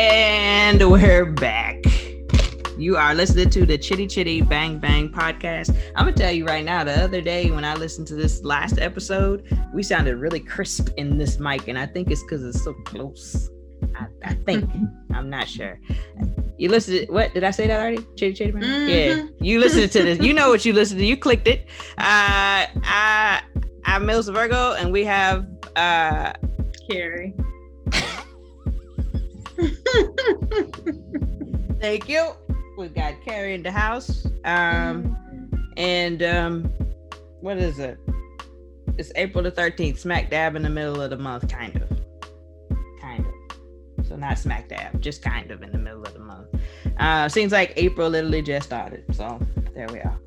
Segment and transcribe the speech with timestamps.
[0.00, 1.82] And we're back.
[2.78, 5.76] You are listening to the Chitty Chitty Bang Bang podcast.
[5.96, 8.78] I'm gonna tell you right now, the other day when I listened to this last
[8.78, 9.42] episode,
[9.74, 13.50] we sounded really crisp in this mic, and I think it's because it's so close.
[13.96, 14.70] I, I think.
[15.12, 15.80] I'm not sure.
[16.58, 18.06] You listened to what did I say that already?
[18.16, 18.62] Chitty Chitty Bang?
[18.62, 18.88] Mhm.
[18.88, 19.24] Yeah.
[19.40, 20.20] You listened to this.
[20.20, 21.06] You know what you listened to.
[21.06, 21.66] You clicked it.
[21.98, 23.42] Uh I
[23.84, 25.44] I'm Mills Virgo and we have
[25.74, 26.34] uh
[26.88, 27.34] Carrie.
[31.80, 32.30] thank you.
[32.76, 34.26] We got Carrie in the house.
[34.44, 35.16] Um
[35.76, 36.64] and um
[37.40, 37.96] what is it
[38.96, 41.88] it's april the 13th smack dab in the middle of the month kind of
[43.00, 43.32] kind of
[44.04, 46.48] so not smack dab just kind of in the middle of the month
[46.98, 49.38] uh seems like april literally just started so
[49.72, 50.18] there we are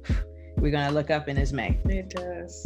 [0.55, 2.65] we're gonna look up and it's may It does.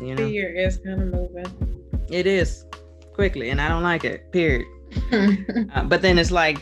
[0.00, 1.84] you The know year is kind of moving.
[2.10, 2.64] it is
[3.12, 4.64] quickly and i don't like it period
[5.74, 6.58] uh, but then it's like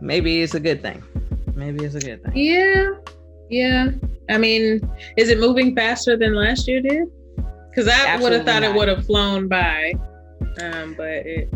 [0.00, 1.02] maybe it's a good thing
[1.54, 2.90] maybe it's a good thing yeah.
[3.52, 3.90] Yeah.
[4.30, 4.80] I mean,
[5.18, 7.04] is it moving faster than last year did?
[7.68, 8.70] Because I would have thought not.
[8.70, 9.92] it would have flown by.
[10.60, 11.52] Um, but it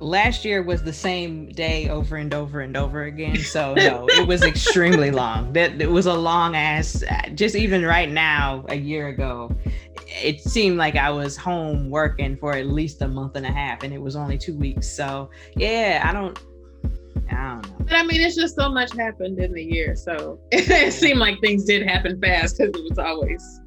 [0.00, 4.26] last year was the same day over and over and over again so no it
[4.26, 7.02] was extremely long that it was a long ass
[7.34, 9.50] just even right now a year ago
[10.06, 13.82] it seemed like i was home working for at least a month and a half
[13.82, 16.38] and it was only two weeks so yeah i don't
[17.30, 20.38] i don't know But I mean, it's just so much happened in the year, so
[20.52, 23.60] it seemed like things did happen fast because it was always.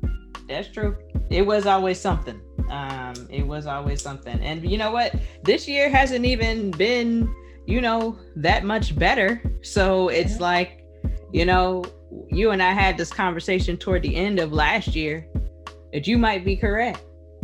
[0.52, 0.98] That's true.
[1.30, 2.40] It was always something.
[2.70, 4.40] Um, it was always something.
[4.42, 5.16] And you know what?
[5.44, 7.34] This year hasn't even been,
[7.66, 9.42] you know, that much better.
[9.62, 10.42] So it's Yeah.
[10.42, 10.84] like,
[11.32, 11.84] you know,
[12.30, 15.26] you and I had this conversation toward the end of last year
[15.94, 17.02] that you might be correct.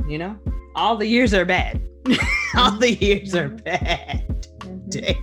[0.08, 0.38] You know,
[0.76, 1.82] all the years are bad.
[2.56, 3.64] all the years are Mhm.
[3.64, 4.48] bad.
[4.90, 5.16] Damn.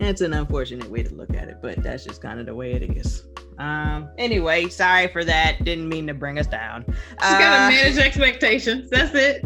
[0.00, 2.72] It's an unfortunate way to look at it, but that's just kind of the way
[2.72, 3.24] it is.
[3.58, 5.62] Um, anyway, sorry for that.
[5.64, 6.84] Didn't mean to bring us down.
[6.86, 8.90] Just gotta Uh, manage expectations.
[8.90, 9.44] That's it.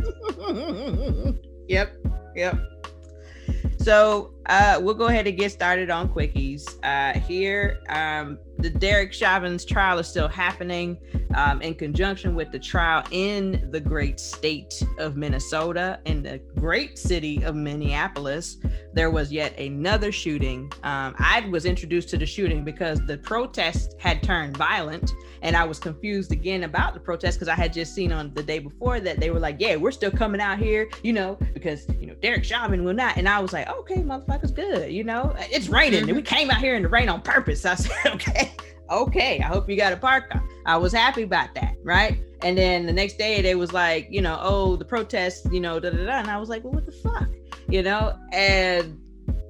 [1.69, 1.93] yep,
[2.35, 2.57] yep.
[3.79, 6.65] So uh, we'll go ahead and get started on quickies.
[6.83, 10.99] Uh, here, um, the Derek Chauvin's trial is still happening
[11.37, 16.01] um, in conjunction with the trial in the great state of Minnesota.
[16.07, 18.57] In the great city of Minneapolis,
[18.95, 20.73] there was yet another shooting.
[20.83, 25.65] Um, I was introduced to the shooting because the protest had turned violent, and I
[25.65, 28.99] was confused again about the protest because I had just seen on the day before
[29.01, 32.15] that they were like, "Yeah, we're still coming out here," you know, because you know
[32.15, 33.19] Derek Chauvin will not.
[33.19, 36.59] And I was like, "Okay, motherfuckers, good," you know, it's raining, and we came out
[36.59, 37.67] here in the rain on purpose.
[37.67, 38.55] I said, "Okay."
[38.91, 40.43] Okay, I hope you got a parka.
[40.65, 42.19] I was happy about that, right?
[42.43, 45.81] And then the next day they was like, you know, oh, the protest, you know,
[45.81, 46.13] da da da.
[46.19, 47.29] And I was like, well, what the fuck,
[47.69, 48.17] you know?
[48.33, 48.99] And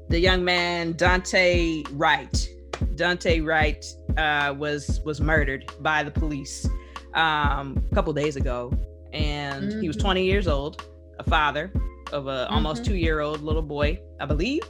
[0.08, 2.48] the young man Daunte Wright,
[2.94, 3.84] Daunte Wright,
[4.16, 6.66] uh, was was murdered by the police
[7.14, 8.72] um, a couple days ago,
[9.12, 10.02] and he was Mhm.
[10.02, 10.82] 20 years old,
[11.18, 11.70] a father
[12.12, 12.86] of a almost Mhm.
[12.86, 14.62] two year old little boy, I believe.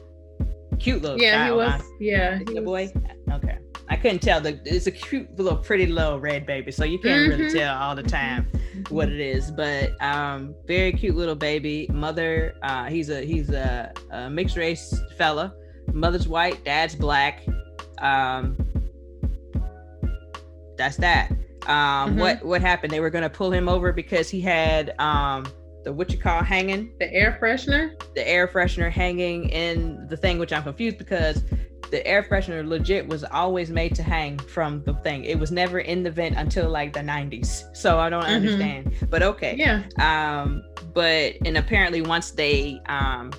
[0.78, 1.72] Cute little Yeah, he was.
[1.72, 1.82] huh?
[2.00, 2.92] Yeah, he was- boy?
[3.32, 3.58] Okay.
[3.88, 4.40] I couldn't tell.
[4.40, 7.52] The it's a cute little pretty little red baby, so you can't really Mhm.
[7.52, 8.48] tell all the time
[8.88, 9.50] what it is.
[9.50, 11.88] But um, very cute little baby.
[11.92, 15.54] Mother, uh, he's a he's a, a mixed race fella.
[15.92, 17.42] Mother's white, dad's black.
[17.98, 18.56] Um,
[20.76, 21.30] that's that.
[21.66, 22.20] Um, Mhm.
[22.20, 22.92] what what happened?
[22.92, 25.46] They were gonna pull him over because he had um
[25.84, 27.92] the what you call hanging The air freshener.
[28.14, 31.42] the air freshener hanging in the thing, which I'm confused because
[31.90, 35.24] the air freshener legit was always made to hang from the thing.
[35.24, 37.64] It was never in the vent until like the 90s.
[37.76, 38.36] So I don't Mhm.
[38.36, 38.92] understand.
[39.10, 39.54] But okay.
[39.56, 39.82] Yeah.
[39.98, 40.62] Um,
[40.94, 43.32] but and apparently once they um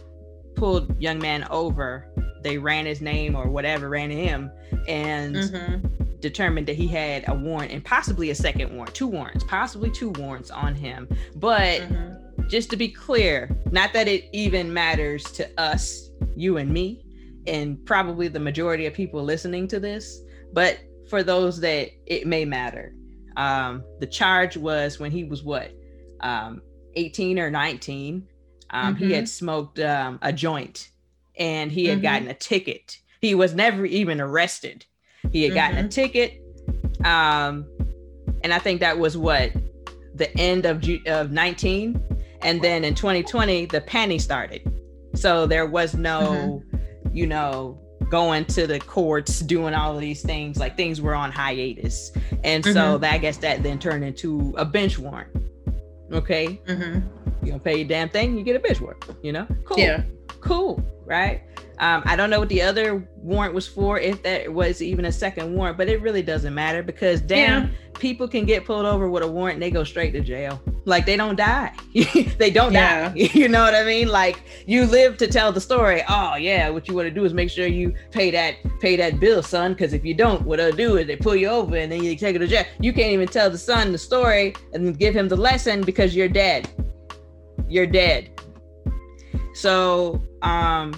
[0.55, 2.07] pulled young man over,
[2.43, 4.49] they ran his name or whatever, ran him
[4.87, 6.19] and Mhm.
[6.21, 10.09] determined that he had a warrant and possibly a second warrant, two warrants, possibly two
[10.11, 11.07] warrants on him.
[11.35, 12.49] But Mhm.
[12.49, 17.03] just to be clear, not that it even matters to us, you and me,
[17.47, 20.21] and probably the majority of people listening to this,
[20.53, 20.79] but
[21.09, 22.93] for those that it may matter.
[23.37, 25.71] Um, the charge was when he was what,
[26.21, 26.61] um,
[26.95, 28.27] 18 or 19.
[28.71, 29.15] Um, He Mhm.
[29.15, 30.89] had smoked um, a joint
[31.37, 32.03] and he had Mhm.
[32.03, 32.97] gotten a ticket.
[33.21, 34.85] He was never even arrested.
[35.31, 35.91] He had gotten a Mhm.
[35.91, 36.41] ticket.
[37.05, 37.65] Um,
[38.43, 39.51] and I think that was what
[40.15, 42.01] the end of of 19
[42.41, 44.61] and then in 2020 the penny started
[45.13, 46.63] so there was no
[47.13, 51.31] you know going to the courts doing all of these things like things were on
[51.31, 52.11] hiatus
[52.43, 53.01] and so Mhm.
[53.01, 55.35] that I guess that then turned into a bench warrant
[56.11, 57.03] okay Mhm.
[57.43, 59.03] You gonna pay your damn thing, you get a bench warrant.
[59.21, 60.01] You know, cool, Yeah.
[60.41, 61.41] cool, right?
[61.79, 65.11] Um, I don't know what the other warrant was for, if that was even a
[65.11, 67.69] second warrant, but it really doesn't matter because damn, Yeah.
[67.99, 70.59] people can get pulled over with a warrant and they go straight to jail.
[70.85, 71.71] Like they don't die.
[72.39, 73.09] they don't Yeah.
[73.09, 73.13] die.
[73.33, 74.07] You know what I mean?
[74.07, 76.01] Like you live to tell the story.
[76.09, 79.19] Oh yeah, what you want to do is make sure you pay that pay that
[79.19, 79.73] bill, son.
[79.73, 82.15] Because if you don't, what they'll do is they pull you over and then you
[82.15, 82.65] take it to jail.
[82.79, 86.27] You can't even tell the son the story and give him the lesson because you're
[86.29, 86.67] dead.
[87.69, 88.31] You're dead.
[89.57, 90.93] So um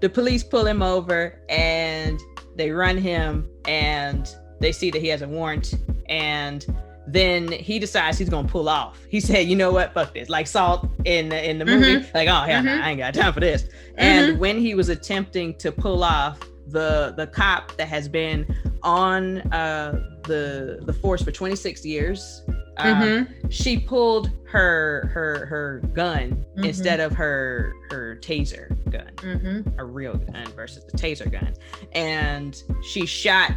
[0.00, 2.20] the police pull him over and
[2.54, 5.74] they run him and they see that he has a warrant
[6.08, 6.64] and
[7.08, 8.98] then he decides he's gonna pull off.
[9.08, 9.94] He said, "You know what?
[9.94, 12.82] Fuck this." Like Salt in the, in the movie, like, "Oh hell, no, Mhm.
[12.82, 13.64] I ain't got time for this."
[13.96, 16.38] And when he was attempting to pull off,
[16.70, 18.46] the the cop that has been
[18.82, 22.42] on uh, the the force for 26 years,
[22.78, 23.28] uh, Mhm.
[23.50, 26.64] she pulled her her her gun Mhm.
[26.66, 29.78] instead of her her taser gun Mhm.
[29.78, 31.54] a real gun versus the taser gun.
[31.92, 33.52] And she shot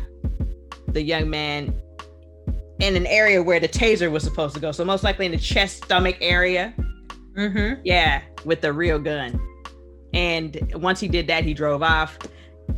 [0.88, 1.74] the young man
[2.80, 4.72] in an area where the taser was supposed to go.
[4.72, 6.74] So most likely in the chest stomach area.
[7.38, 7.80] Mhm.
[7.84, 9.40] Yeah, with the real gun.
[10.14, 12.18] And once he did that, he drove off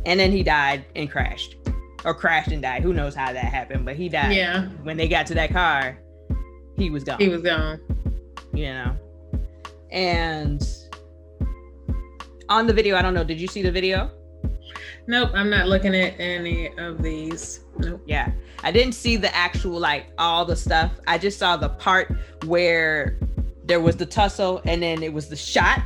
[0.06, 1.56] and then he died and crashed.
[2.04, 2.82] Or crashed and died.
[2.82, 4.36] Who knows how that happened, but he died.
[4.36, 4.66] Yeah.
[4.82, 5.98] When they got to that car,
[6.76, 7.80] he was gone He was gone.
[8.52, 8.96] you know.
[9.90, 10.62] And
[12.48, 14.10] on the video, I don't know, did you see the video?
[15.06, 15.30] Nope.
[15.34, 17.60] I'm not looking at any of these.
[17.78, 18.02] Nope.
[18.06, 18.32] Yeah.
[18.62, 20.92] I didn't see the actual like all the stuff.
[21.06, 22.14] I just saw the part
[22.46, 23.18] where
[23.64, 25.80] there was the tussle and then it was the shot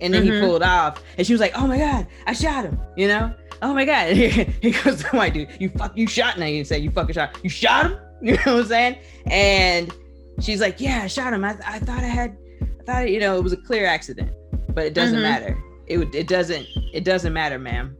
[0.00, 0.40] and then he Mhm.
[0.40, 3.32] pulled off and she was like, "Oh my god, I shot him." You know?
[3.62, 4.12] Oh my god.
[4.16, 7.36] he goes, "The white dude, you fuck you shot." Now you say you fucking shot.
[7.42, 7.98] You shot him?
[8.20, 8.96] You know what I'm saying?
[9.30, 9.94] And
[10.40, 11.44] she's like, "Yeah, I shot him.
[11.44, 12.36] I, I thought I had
[12.80, 14.32] I thought you know, it was a clear accident."
[14.70, 15.22] But it doesn't Mhm.
[15.22, 15.58] matter.
[15.86, 17.96] It it doesn't it doesn't matter, ma'am.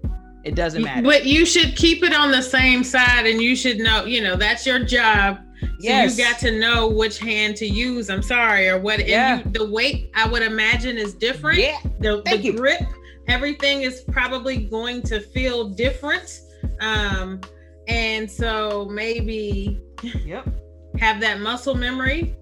[0.48, 1.02] It doesn't matter.
[1.02, 4.06] But you should keep it on the same side, and you should know.
[4.06, 5.40] You know that's your job.
[5.60, 6.16] So yes.
[6.16, 8.08] you got to know which hand to use.
[8.08, 9.06] I'm sorry, or what.
[9.06, 9.38] Yeah.
[9.44, 11.58] you- the weight I would imagine is different.
[11.58, 11.76] Yeah.
[12.00, 12.52] The, Thank the you.
[12.56, 12.80] grip,
[13.28, 16.40] everything is probably going to feel different.
[16.80, 17.40] Um,
[17.86, 20.48] and so maybe Yep.
[20.98, 22.34] have that muscle memory.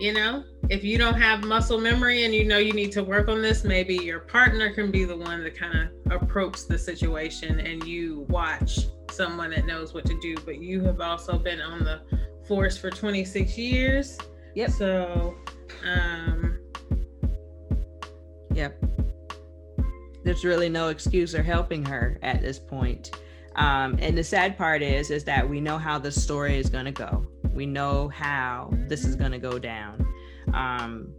[0.00, 3.28] You know, if you don't have muscle memory and you know you need to work
[3.28, 7.60] on this, maybe your partner can be the one that kind of approach the situation
[7.60, 10.34] and you watch someone that knows what to do.
[10.46, 12.00] But you have also been on the
[12.48, 14.16] force for 26 years.
[14.54, 14.70] Yep.
[14.70, 15.34] So,
[15.84, 16.58] um,
[18.54, 18.82] Yep.
[20.24, 23.10] There's really no excuse or helping her at this point.
[23.56, 26.86] Um, and the sad part is, is that we know how the story is going
[26.86, 27.26] to go.
[27.52, 30.06] We know how this is going to go down.
[30.52, 31.12] Um,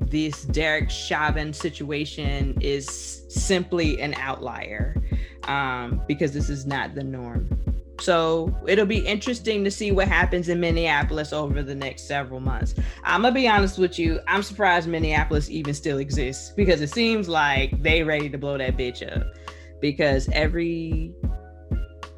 [0.00, 4.96] this Derek Chauvin situation is simply an outlier
[5.44, 7.48] um, because this is not the norm.
[8.00, 12.74] So it'll be interesting to see what happens in Minneapolis over the next several months.
[13.02, 14.20] I'm gonna be honest with you.
[14.28, 18.76] I'm surprised Minneapolis even still exists because it seems like they ready to blow that
[18.76, 19.26] bitch up.
[19.80, 21.12] Because every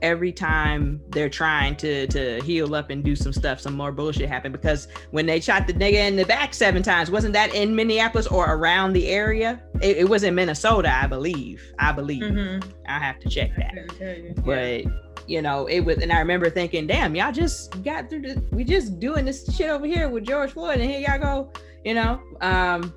[0.02, 4.29] every time they're trying to to heal up and do some stuff, some more bullshit
[4.29, 4.52] happened.
[4.52, 8.26] Because when they shot the nigga in the back seven times, wasn't that in Minneapolis
[8.26, 9.62] or around the area?
[9.81, 11.62] It, it was in Minnesota, I believe.
[11.79, 12.23] I believe.
[12.23, 12.64] mhm.
[12.89, 14.34] I have to check that you.
[14.44, 14.84] but
[15.29, 18.65] you know it was and i remember thinking damn y'all just got through the we
[18.65, 21.53] just doing this shit over here with george floyd and here y'all go
[21.84, 22.93] you know um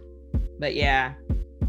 [0.58, 1.13] but yeah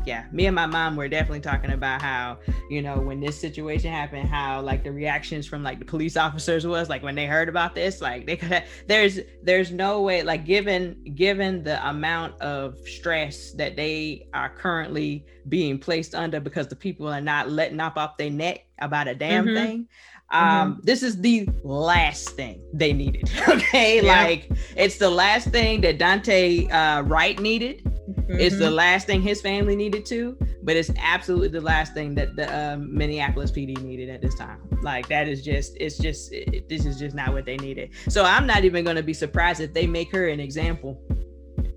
[0.06, 3.90] yeah me and my mom were definitely talking about how you know when this situation
[3.90, 7.48] happened how like the reactions from like the police officers was like when they heard
[7.48, 12.76] about this like they could there's there's no way like given given the amount of
[12.86, 17.96] stress that they are currently being placed under because the people are not letting up
[17.96, 19.54] off their neck about a damn Mhm.
[19.54, 19.88] thing
[20.34, 24.22] um this is the last thing they needed okay Yeah.
[24.24, 27.82] like it's the last thing that daunte uh wright needed
[28.28, 28.74] it's the Mhm.
[28.74, 32.94] last thing his family needed too, but it's absolutely the last thing that the um,
[32.94, 34.60] Minneapolis PD needed at this time.
[34.82, 37.90] Like that is just, it's just, it, this is just not what they needed.
[38.08, 41.00] So I'm not even going to be surprised if they make her an example.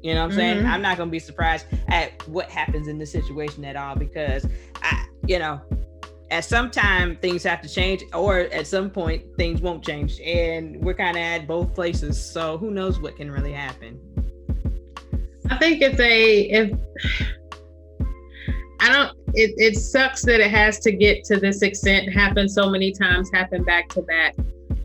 [0.02, 0.64] You know what I'm saying?
[0.64, 0.70] Mhm.
[0.70, 4.46] I'm not going to be surprised at what happens in this situation at all because
[4.82, 5.62] I, you know,
[6.30, 10.80] at some time things have to change or at some point things won't change and
[10.84, 12.24] we're kind of at both places.
[12.24, 14.00] So who knows what can really happen.
[15.50, 16.78] I think if they if
[18.80, 22.70] I don't it, it sucks that it has to get to this extent, happen so
[22.70, 24.36] many times, happen back to back.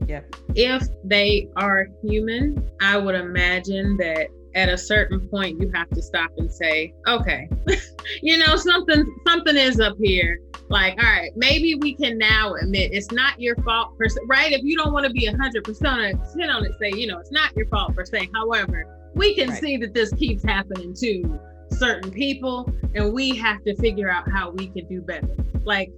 [0.06, 0.36] Yep.
[0.54, 6.02] If they are human, I would imagine that at a certain point you have to
[6.02, 7.48] stop and say okay.
[8.22, 10.40] You know something something is up here.
[10.68, 14.52] Like all right maybe we can now admit it's not your fault per se right?
[14.52, 17.18] If you don't want to be 100% on it sit on it say you know
[17.18, 18.28] it's not your fault per se.
[18.34, 19.60] However we can right.
[19.60, 21.38] see that this keeps happening to
[21.70, 25.34] certain people and we have to figure out how we can do better.
[25.64, 25.92] Like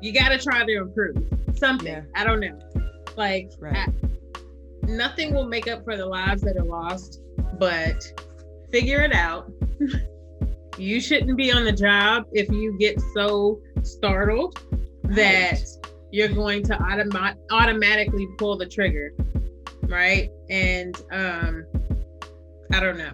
[0.00, 1.16] you got to try to improve
[1.54, 1.92] something.
[1.92, 2.02] Yeah.
[2.14, 2.58] i don't know.
[3.16, 3.76] Like right.
[3.76, 7.20] I, nothing will make up for the lives that are lost
[7.58, 8.02] but
[8.70, 9.50] figure it out.
[10.78, 14.58] you shouldn't be on the job if you get so startled
[15.04, 15.16] right.
[15.16, 15.60] that
[16.10, 19.12] you're going to automa- automatically pull the trigger,
[19.82, 20.30] right?
[20.48, 21.64] And um,
[22.72, 23.12] I don't know.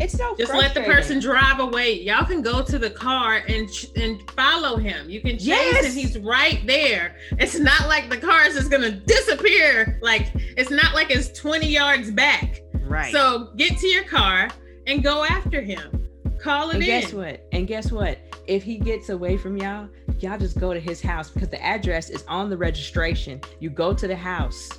[0.00, 2.00] It's so just let the person drive away.
[2.00, 5.10] Y'all can go to the car and and follow him.
[5.10, 5.86] You can chase yes.
[5.86, 5.92] him.
[5.92, 7.16] He's right there.
[7.32, 9.98] It's not like the car is just gonna disappear.
[10.00, 12.60] Like it's not like it's 20 yards back.
[12.88, 13.12] Right.
[13.12, 14.48] So get to your car
[14.86, 16.08] and go after him.
[16.40, 16.88] Call it and in.
[16.88, 17.46] Guess what?
[17.52, 18.18] And guess what?
[18.46, 19.88] If he gets away from y'all,
[20.20, 23.40] y'all just go to his house because the address is on the registration.
[23.60, 24.70] You go to the house.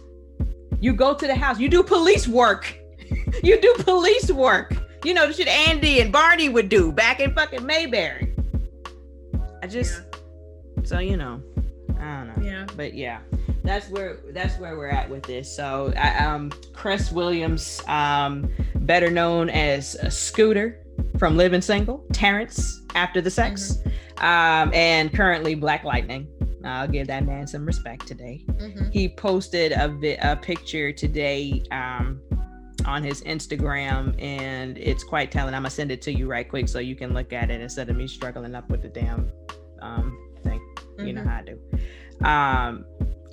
[0.79, 1.59] You go to the house.
[1.59, 2.77] You do police work.
[3.43, 4.73] you do police work.
[5.03, 8.35] You know the shit Andy and Barney would do back in fucking Mayberry.
[9.61, 10.01] I just
[10.77, 10.83] yeah.
[10.83, 11.41] so you know.
[11.99, 12.43] I don't know.
[12.43, 12.65] Yeah.
[12.75, 13.19] But yeah
[13.69, 15.53] that's where that's where we're at with this.
[15.53, 20.83] So, I, um, Cress Williams, um, better known as Scooter
[21.17, 24.25] from Living Single, Terrence after the sex, mm-hmm.
[24.25, 26.27] um, and currently Black Lightning.
[26.65, 28.41] I'll give that man some respect today.
[28.47, 28.89] Mm-hmm.
[28.91, 32.21] He posted a, vi- a picture today um,
[32.85, 35.53] on his Instagram, and it's quite telling.
[35.53, 37.89] I'm gonna send it to you right quick so you can look at it instead
[37.89, 39.31] of me struggling up with the damn
[39.81, 40.59] um, thing.
[40.99, 41.07] Mm-hmm.
[41.07, 41.29] You know mm-hmm.
[41.29, 42.25] how I do.
[42.25, 42.85] Um,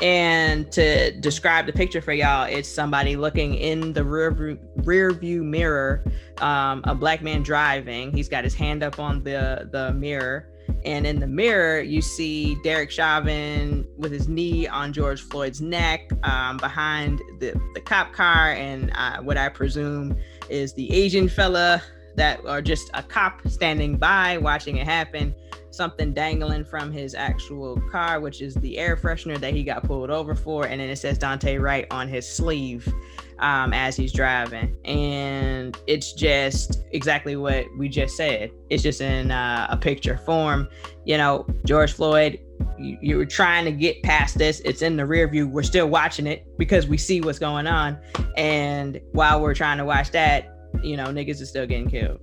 [0.02, 5.10] and to describe the picture for y'all, it's somebody looking in the rear view, rear
[5.12, 6.04] view mirror,
[6.38, 8.12] um, a black man driving.
[8.12, 10.48] He's got his hand up on the the mirror,
[10.84, 16.10] and in the mirror you see Derek Chauvin with his knee on George Floyd's neck,
[16.24, 20.16] um, behind the the cop car, and uh, what I presume
[20.50, 21.82] is the Asian fella
[22.16, 25.34] that, or just a cop standing by watching it happen
[25.76, 30.10] something dangling from his actual car, which is the air freshener that he got pulled
[30.10, 30.66] over for.
[30.66, 32.92] And then it says Daunte Wright on his sleeve
[33.38, 34.74] um, as he's driving.
[34.84, 38.50] And it's just exactly what we just said.
[38.70, 40.68] It's just in uh, a picture form.
[41.04, 42.40] You know, George Floyd,
[42.78, 44.60] you, you were trying to get past this.
[44.64, 45.46] It's in the rear view.
[45.46, 47.98] We're still watching it because we see what's going on.
[48.36, 50.52] And while we're trying to watch that,
[50.82, 52.20] you know, niggas are still getting killed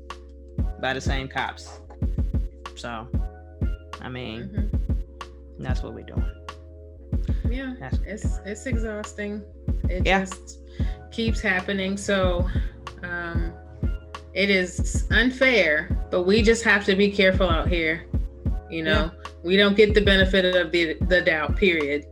[0.82, 1.80] by the same cops.
[2.76, 3.08] So
[4.04, 5.64] I mean, mm-hmm.
[5.64, 6.30] that's what we're doing.
[7.50, 9.42] Yeah, that's it's it's exhausting.
[9.90, 10.26] It yeah.
[10.26, 10.60] just
[11.12, 11.96] keeps happening.
[11.98, 12.50] So
[13.04, 13.54] um,
[14.34, 18.06] it is unfair, but we just have to be careful out here.
[18.70, 19.32] You know, yeah.
[19.44, 21.56] we don't get the benefit of the the doubt.
[21.56, 22.06] Period.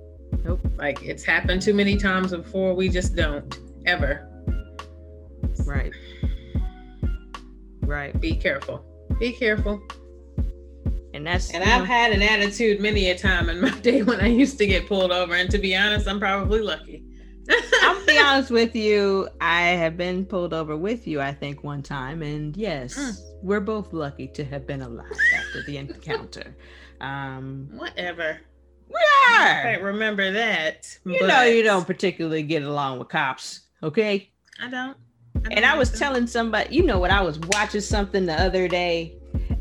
[0.43, 0.61] Nope.
[0.77, 2.73] Like it's happened too many times before.
[2.73, 4.27] We just don't ever.
[5.65, 5.91] Right.
[7.81, 8.19] Right.
[8.21, 8.85] Be careful.
[9.19, 9.81] Be careful.
[11.13, 14.21] And that's and I've know, had an attitude many a time in my day when
[14.21, 15.35] I used to get pulled over.
[15.35, 17.03] And to be honest, I'm probably lucky.
[17.81, 19.27] I'll be honest with you.
[19.41, 22.21] I have been pulled over with you, I think, one time.
[22.21, 23.17] And yes, mm.
[23.41, 26.55] we're both lucky to have been alive after the encounter.
[27.01, 28.39] Um whatever.
[28.87, 28.99] We
[29.29, 29.67] are.
[29.67, 30.97] I remember that.
[31.05, 31.27] You but...
[31.27, 34.29] know you don't particularly get along with cops, okay?
[34.61, 34.97] I don't.
[35.35, 38.39] I don't and I was telling somebody, you know what, I was watching something the
[38.39, 39.15] other day.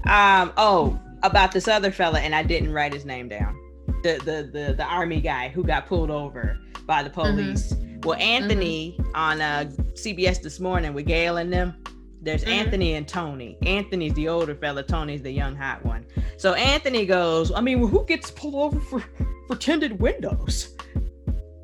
[0.07, 3.59] Um, oh, about this other fella, and I didn't write his name down.
[4.03, 7.21] The the the, the army guy who got pulled over by the mm-hmm.
[7.21, 7.73] police.
[7.73, 8.01] Mm-hmm.
[8.01, 9.15] Well, Anthony mm-hmm.
[9.15, 11.83] on uh, CBS this morning with Gayle and them.
[12.23, 12.53] There's mm-hmm.
[12.53, 13.57] Anthony and Tony.
[13.63, 14.83] Anthony's the older fella.
[14.83, 16.07] Tony's the young hot one.
[16.37, 19.05] So Anthony goes, I mean, well, who gets pulled over for
[19.47, 20.77] for tinted windows?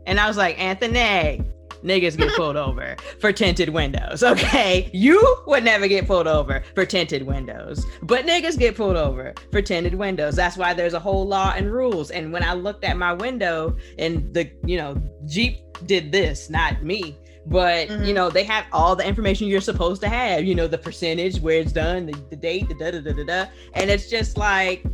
[0.07, 1.43] And I was like, Anthony,
[1.83, 4.23] niggas get pulled over for tinted windows.
[4.23, 4.90] Okay.
[4.92, 9.62] You would never get pulled over for tinted windows, but niggas get pulled over for
[9.62, 10.37] tinted windows.
[10.37, 12.11] That's why there's a whole law and rules.
[12.11, 16.83] And when I looked at my window and the, you know, Jeep did this, not
[16.83, 17.16] me.
[17.49, 18.04] But mm-hmm.
[18.04, 21.38] you know, they have all the information you're supposed to have, you know, the percentage,
[21.40, 23.50] where it's done, the, the date, the da da da da da.
[23.75, 24.85] And it's just like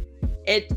[0.46, 0.70] it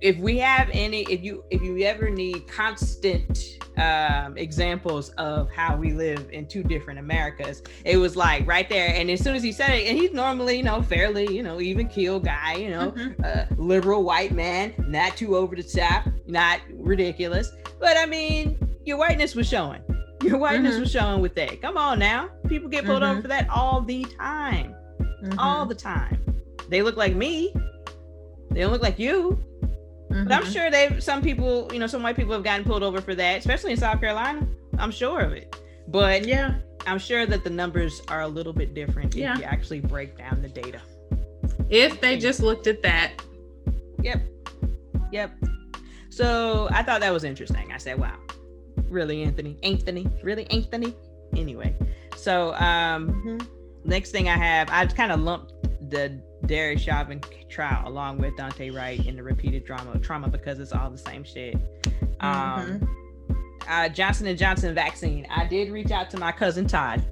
[0.00, 5.76] if we have any if you if you ever need constant um, examples of how
[5.76, 7.62] we live in two different Americas.
[7.84, 8.92] It was like right there.
[8.94, 11.60] And as soon as he said it, and he's normally, you know, fairly, you know,
[11.60, 13.22] even keel guy, you know, mm-hmm.
[13.24, 17.52] uh, liberal white man, not too over the top, not ridiculous.
[17.78, 19.82] But I mean, your whiteness was showing.
[20.24, 20.80] Your whiteness mm-hmm.
[20.82, 21.62] was showing with that.
[21.62, 22.30] Come on now.
[22.48, 23.12] People get pulled mm-hmm.
[23.12, 24.74] over for that all the time.
[25.00, 25.38] Mm-hmm.
[25.38, 26.20] All the time.
[26.68, 27.54] They look like me.
[28.50, 29.38] They don't look like you.
[30.08, 30.50] But I'm mm-hmm.
[30.50, 33.38] sure they some people, you know, some white people have gotten pulled over for that,
[33.38, 34.46] especially in South Carolina.
[34.78, 35.54] I'm sure of it.
[35.88, 39.34] But yeah, I'm sure that the numbers are a little bit different yeah.
[39.34, 40.80] if you actually break down the data.
[41.68, 43.12] If they just looked at that.
[44.02, 44.22] Yep.
[45.12, 45.32] Yep.
[46.10, 47.70] So I thought that was interesting.
[47.72, 48.16] I said, wow,
[48.88, 49.58] really, Anthony?
[49.62, 50.08] Anthony?
[50.22, 50.94] Really, Anthony?
[51.36, 51.76] Anyway,
[52.16, 53.38] so um, mm-hmm.
[53.88, 55.54] Next thing I have, I kind of lumped
[55.90, 60.72] the Derek Chauvin trial along with Daunte Wright in the repeated trauma trauma because it's
[60.72, 61.56] all the same shit.
[62.20, 62.84] Um, mm-hmm
[63.68, 65.26] uh, Johnson and Johnson vaccine.
[65.30, 67.04] I did reach out to my cousin Todd.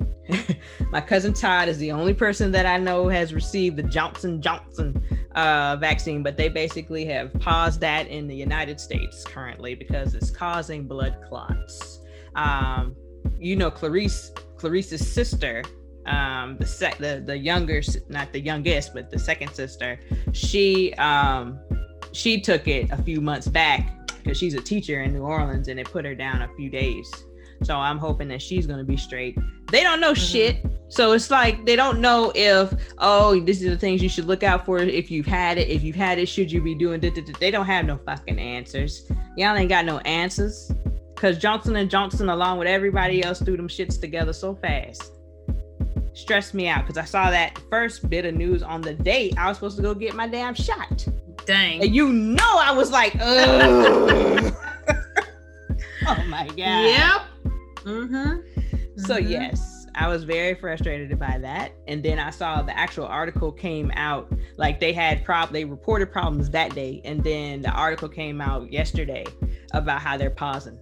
[0.90, 5.00] my cousin Todd is the only person that I know has received the Johnson Johnson
[5.34, 10.30] uh, vaccine, but they basically have paused that in the United States currently because it's
[10.30, 12.00] causing blood clots.
[12.34, 12.96] Um,
[13.38, 15.62] you know, Clarice, Clarice's sister,
[16.06, 19.98] um, the sec, the the younger, not the youngest, but the second sister,
[20.32, 21.58] she um,
[22.12, 25.78] she took it a few months back because she's a teacher in New Orleans and
[25.78, 27.10] it put her down a few days.
[27.62, 29.38] So I'm hoping that she's gonna be straight.
[29.70, 30.22] They don't know mm-hmm.
[30.22, 30.66] shit.
[30.88, 34.42] So it's like they don't know if, oh, this is the things you should look
[34.42, 35.68] out for if you've had it.
[35.68, 37.38] If you've had it, should you be doing it?
[37.40, 39.10] They don't have no fucking answers.
[39.36, 40.70] Y'all ain't got no answers.
[41.16, 45.15] Cause Johnson and Johnson, along with everybody else, threw them shits together so fast.
[46.16, 49.48] Stressed me out because I saw that first bit of news on the day I
[49.48, 51.06] was supposed to go get my damn shot.
[51.44, 51.82] Dang.
[51.82, 54.54] And you know I was like, oh
[56.26, 56.56] my god.
[56.56, 57.22] Yep.
[57.84, 58.36] Mm-hmm.
[58.96, 59.28] So mm-hmm.
[59.30, 61.72] yes, I was very frustrated by that.
[61.86, 64.32] And then I saw the actual article came out.
[64.56, 68.72] Like they had prob they reported problems that day, and then the article came out
[68.72, 69.26] yesterday
[69.74, 70.78] about how they're pausing.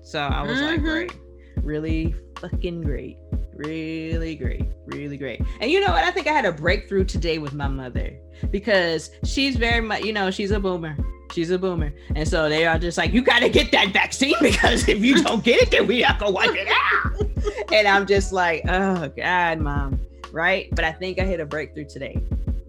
[0.00, 0.64] So I was mm-hmm.
[0.64, 1.12] like, great,
[1.56, 3.18] really fucking great
[3.56, 5.42] really great really great.
[5.60, 6.04] And you know what?
[6.04, 8.16] I think i had a breakthrough today with my mother
[8.50, 10.96] because she's very much you know she's a boomer.
[11.32, 11.92] She's a boomer.
[12.14, 15.22] And so they are just like you got to get that vaccine because if you
[15.22, 17.72] don't get it then we have to wipe it out.
[17.72, 20.00] And i'm just like oh god mom.
[20.32, 20.68] Right?
[20.72, 22.22] But i think i hit a breakthrough today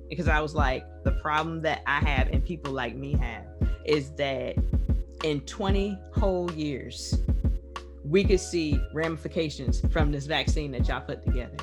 [0.09, 3.45] because i was like the problem that i have and people like me have
[3.85, 4.55] is that
[5.23, 7.17] in 20 whole years
[8.07, 11.57] we could see ramifications from this vaccine that y'all put together.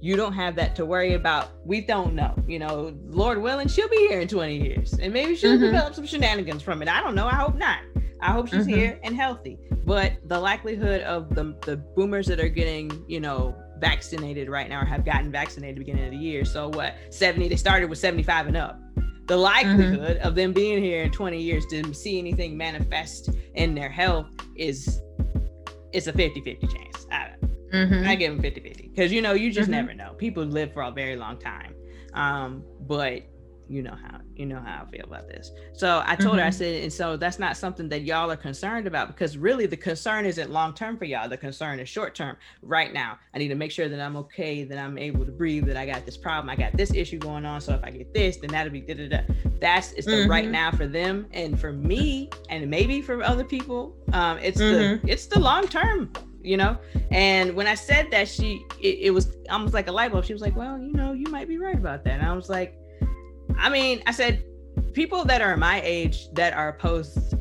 [0.00, 1.52] You don't have that to worry about.
[1.64, 2.34] We don't know.
[2.46, 5.64] You know, Lord willing, she'll be here in 20 years and maybe she'll mm-hmm.
[5.64, 6.88] develop some shenanigans from it.
[6.88, 7.26] I don't know.
[7.26, 7.78] I hope not.
[8.20, 8.74] I hope she's mm-hmm.
[8.74, 9.58] here and healthy.
[9.84, 14.82] But the likelihood of the, the boomers that are getting, you know, vaccinated right now
[14.82, 16.44] or have gotten vaccinated beginning of the year.
[16.44, 16.94] So what?
[17.10, 18.78] 70, they started with 75 and up.
[19.26, 20.26] The likelihood mm-hmm.
[20.26, 25.00] of them being here in 20 years to see anything manifest in their health is
[25.94, 27.06] it's a 50-50 chance.
[27.10, 27.30] I,
[27.72, 28.06] mm-hmm.
[28.06, 29.86] I give them 50-50 because you know you just mm-hmm.
[29.86, 30.12] never know.
[30.14, 31.74] People live for a very long time,
[32.12, 33.22] um, but
[33.68, 35.52] you know how you know how I feel about this.
[35.72, 36.38] So I told mm-hmm.
[36.38, 39.66] her I said, and so that's not something that y'all are concerned about because really
[39.66, 41.28] the concern isn't long term for y'all.
[41.28, 42.36] The concern is short term.
[42.62, 45.66] Right now, I need to make sure that I'm okay, that I'm able to breathe,
[45.66, 47.60] that I got this problem, I got this issue going on.
[47.60, 49.20] So if I get this, then that'll be da da da.
[49.60, 50.30] That's it's the mm-hmm.
[50.30, 53.96] right now for them and for me, and maybe for other people.
[54.12, 55.06] Um, it's mm-hmm.
[55.06, 56.76] the it's the long term you know
[57.10, 60.34] and when i said that she it, it, was almost like a light bulb she
[60.34, 62.78] was like well you know you might be right about that and i was like
[63.58, 64.44] I mean, I said
[64.92, 67.34] people that are my age that are opposed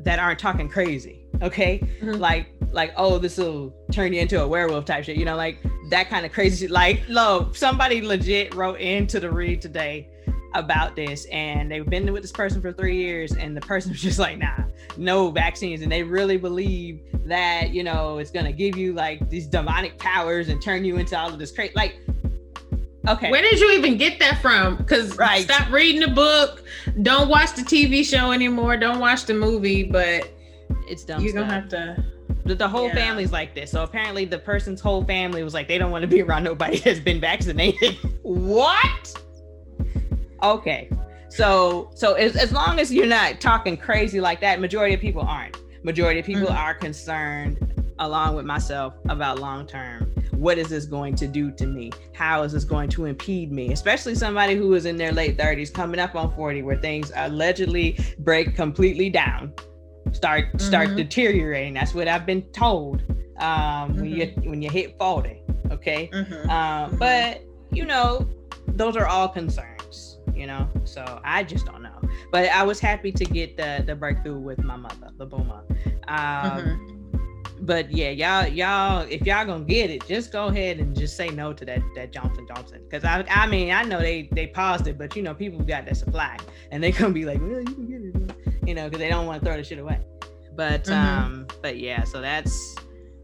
[0.00, 1.80] that aren't talking crazy, okay?
[2.00, 2.12] Mm-hmm.
[2.20, 5.58] Like like oh this will turn you into a werewolf type shit, you know, like
[5.90, 6.70] that kind of crazy shit.
[6.70, 10.08] Like, look, somebody legit wrote into the read today
[10.54, 14.00] about this and they've been with this person for three years and the person was
[14.00, 14.56] just like nah
[14.96, 19.46] no vaccines and they really believe that you know it's gonna give you like these
[19.46, 22.00] demonic powers and turn you into all of this crazy like
[23.08, 23.30] Okay.
[23.30, 24.76] Where did you even get that from?
[24.76, 25.42] Because right.
[25.42, 26.62] stop reading the book.
[27.02, 28.76] Don't watch the TV show anymore.
[28.76, 29.82] Don't watch the movie.
[29.82, 30.30] But
[30.86, 31.22] it's dumb.
[31.22, 32.04] You're gonna have to.
[32.44, 32.94] The, the whole yeah.
[32.94, 33.70] family's like this.
[33.70, 36.78] So apparently, the person's whole family was like, they don't want to be around nobody
[36.84, 37.96] that's been vaccinated.
[38.22, 39.24] what?
[40.42, 40.90] Okay.
[41.30, 45.22] So so as, as long as you're not talking crazy like that, majority of people
[45.22, 45.56] aren't.
[45.82, 46.56] Majority of people mm-hmm.
[46.56, 47.58] are concerned,
[47.98, 51.90] along with myself, about long term what is this going to do to me?
[52.14, 53.72] How is this going to impede me?
[53.72, 57.98] Especially somebody who is in their late 30s, coming up on 40, where things allegedly
[58.20, 59.52] break completely down,
[60.12, 60.58] start mm-hmm.
[60.58, 61.74] start deteriorating.
[61.74, 63.02] That's what I've been told.
[63.38, 64.00] Um, mm-hmm.
[64.00, 64.50] when you mm-hmm.
[64.50, 66.08] when you hit 40, okay.
[66.12, 66.50] Mm-hmm.
[66.50, 68.28] Uh, but you know,
[68.68, 70.18] those are all concerns.
[70.34, 72.00] You know, so I just don't know.
[72.30, 75.64] But I was happy to get the the breakthrough with my mother, the boomer.
[76.06, 76.97] Um, mm-hmm
[77.60, 81.28] but yeah, y'all, y'all, if y'all gonna get it, just go ahead and just say
[81.30, 82.82] no to that that Johnson Johnson.
[82.82, 85.86] Because I, I mean, I know they they paused it, but you know, people got
[85.86, 86.36] that supply,
[86.70, 89.26] and they gonna be like, well, you can get it, you know, because they don't
[89.26, 90.00] want to throw the shit away.
[90.54, 91.24] But mm-hmm.
[91.24, 92.76] um, but yeah, so that's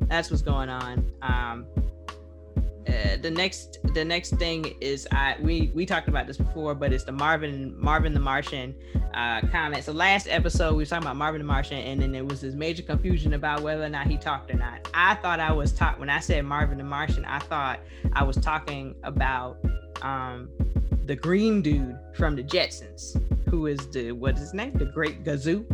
[0.02, 1.10] that's what's going on.
[1.22, 1.66] Um,
[2.94, 6.92] uh, the next the next thing is I we we talked about this before, but
[6.92, 8.74] it's the Marvin Marvin the Martian
[9.14, 9.84] uh, comment.
[9.84, 12.54] So last episode we were talking about Marvin the Martian, and then there was this
[12.54, 14.88] major confusion about whether or not he talked or not.
[14.94, 17.24] I thought I was talking when I said Marvin the Martian.
[17.24, 17.80] I thought
[18.12, 19.58] I was talking about
[20.02, 20.48] um,
[21.06, 24.72] the green dude from the Jetsons, who is the what is his name?
[24.72, 25.64] The Great Gazoo.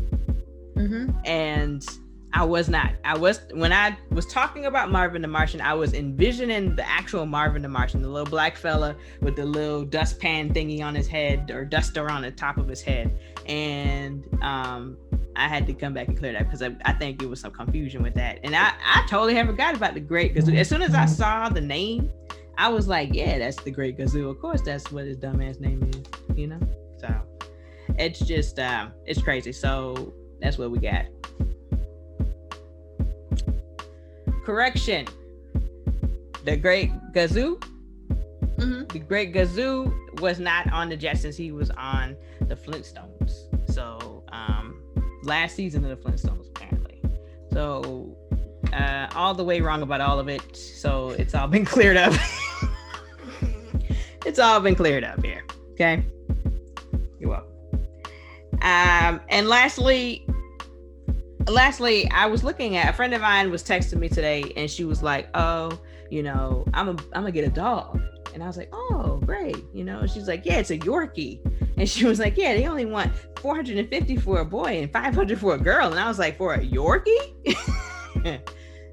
[0.77, 1.11] Mm-hmm.
[1.25, 1.85] And
[2.33, 2.93] I was not.
[3.05, 7.27] I was when I was talking about Marvin the Martian, I was envisioning the actual
[7.27, 11.51] Marvin the Martian, the little black fella with the little dustpan thingy on his head
[11.51, 13.19] or duster on the top of his head.
[13.47, 14.97] And um
[15.37, 17.53] I had to come back and clear that because I, I think it was some
[17.53, 18.41] confusion with that.
[18.45, 21.49] And I, I totally have forgot about the great because as soon as I saw
[21.49, 22.11] the name,
[22.59, 24.29] I was like, yeah, that's the great Gazoo.
[24.31, 26.61] Of course, that's what his dumbass name is, you know?
[26.99, 27.09] So
[27.99, 29.53] it's just um it's crazy.
[29.53, 31.07] So that's what we got.
[34.51, 35.07] Correction.
[36.45, 37.63] The Great Gazoo.
[38.57, 38.87] Mm-hmm.
[38.87, 41.37] The Great Gazoo was not on the Jetsons.
[41.37, 42.17] He was on
[42.49, 43.33] the Flintstones.
[43.73, 44.83] So um,
[45.23, 47.01] last season of the Flintstones, apparently.
[47.53, 48.17] So
[48.73, 50.57] uh, all the way wrong about all of it.
[50.57, 52.13] So it's all been cleared up.
[54.27, 55.45] it's all been cleared up here.
[55.75, 56.05] Okay.
[57.21, 57.53] You're welcome.
[58.63, 60.27] Um, and lastly,
[61.49, 64.85] lastly, I was looking at a friend of mine was texting me today, and she
[64.85, 65.79] was like, "Oh,
[66.11, 68.01] you know, I'm a, I'm gonna get a dog,"
[68.35, 70.07] and I was like, "Oh, great," you know.
[70.07, 71.41] She's like, "Yeah, it's a Yorkie,"
[71.77, 75.55] and she was like, "Yeah, they only want 450 for a boy and 500 for
[75.55, 77.35] a girl," and I was like, "For a Yorkie?"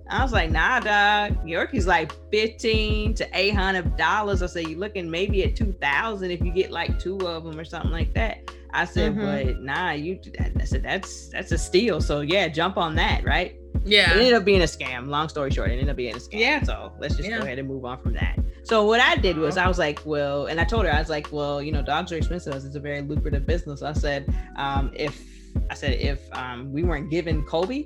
[0.09, 1.45] I was like, nah, dog.
[1.45, 4.41] Yorkie's like 15 to 800 dollars.
[4.41, 7.65] I said, you're looking maybe at 2000 if you get like two of them or
[7.65, 8.49] something like that.
[8.73, 9.55] I said, mm-hmm.
[9.55, 10.19] but nah, you.
[10.39, 12.01] I said that's that's a steal.
[12.01, 13.55] So yeah, jump on that, right?
[13.85, 14.11] Yeah.
[14.11, 15.07] It ended up being a scam.
[15.07, 16.39] Long story short, it ended up being a scam.
[16.39, 16.63] Yeah.
[16.63, 17.37] So let's just yeah.
[17.37, 18.37] go ahead and move on from that.
[18.63, 21.09] So what I did was I was like, well, and I told her I was
[21.09, 22.53] like, well, you know, dogs are expensive.
[22.53, 23.81] It's a very lucrative business.
[23.81, 25.23] I said, um, if
[25.69, 27.85] I said if um, we weren't given Kobe,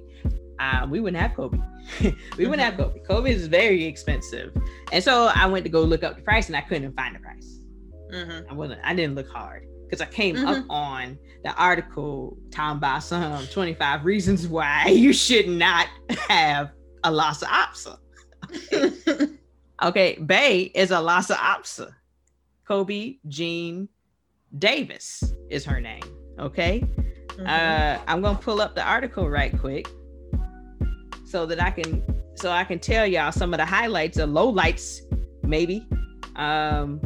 [0.59, 1.59] uh, we wouldn't have Kobe.
[2.37, 2.83] we wouldn't have mm-hmm.
[2.83, 2.99] Kobe.
[3.01, 4.55] Kobe is very expensive,
[4.91, 7.19] and so I went to go look up the price, and I couldn't find the
[7.19, 7.59] price.
[8.11, 8.51] Mm-hmm.
[8.51, 8.81] I wasn't.
[8.83, 10.47] I didn't look hard because I came mm-hmm.
[10.47, 15.87] up on the article talking about some 25 reasons why you should not
[16.29, 16.71] have
[17.03, 17.97] a Lhasa Apso.
[18.71, 19.27] Okay.
[19.83, 21.91] okay, Bay is a Lhasa Apso.
[22.65, 23.89] Kobe Jean
[24.57, 26.03] Davis is her name.
[26.39, 26.79] Okay.
[26.79, 27.45] Mm-hmm.
[27.45, 29.89] Uh, I'm gonna pull up the article right quick
[31.25, 32.01] so that I can
[32.35, 35.01] so I can tell y'all some of the highlights or lowlights,
[35.43, 35.85] maybe.
[36.37, 37.01] Um,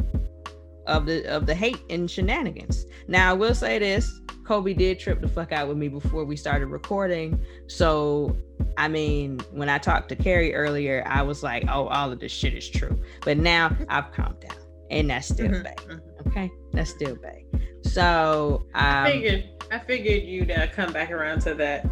[0.86, 2.86] of the of the hate and shenanigans.
[3.08, 6.36] Now I will say this: Kobe did trip the fuck out with me before we
[6.36, 7.40] started recording.
[7.66, 8.36] So
[8.76, 12.32] I mean, when I talked to Carrie earlier, I was like, "Oh, all of this
[12.32, 14.58] shit is true," but now I've calmed down,
[14.90, 15.90] and that's still mm-hmm.
[15.92, 16.28] Mm-hmm.
[16.28, 17.44] Okay, that's still Bay.
[17.82, 21.88] So um, I figured I figured you'd uh, come back around to that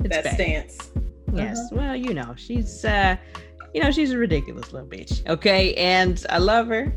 [0.00, 0.90] that stance.
[1.32, 1.58] Yes.
[1.58, 1.68] Uh-huh.
[1.72, 3.16] Well, you know, she's uh,
[3.74, 5.26] you know, she's a ridiculous little bitch.
[5.28, 6.94] Okay, and I love her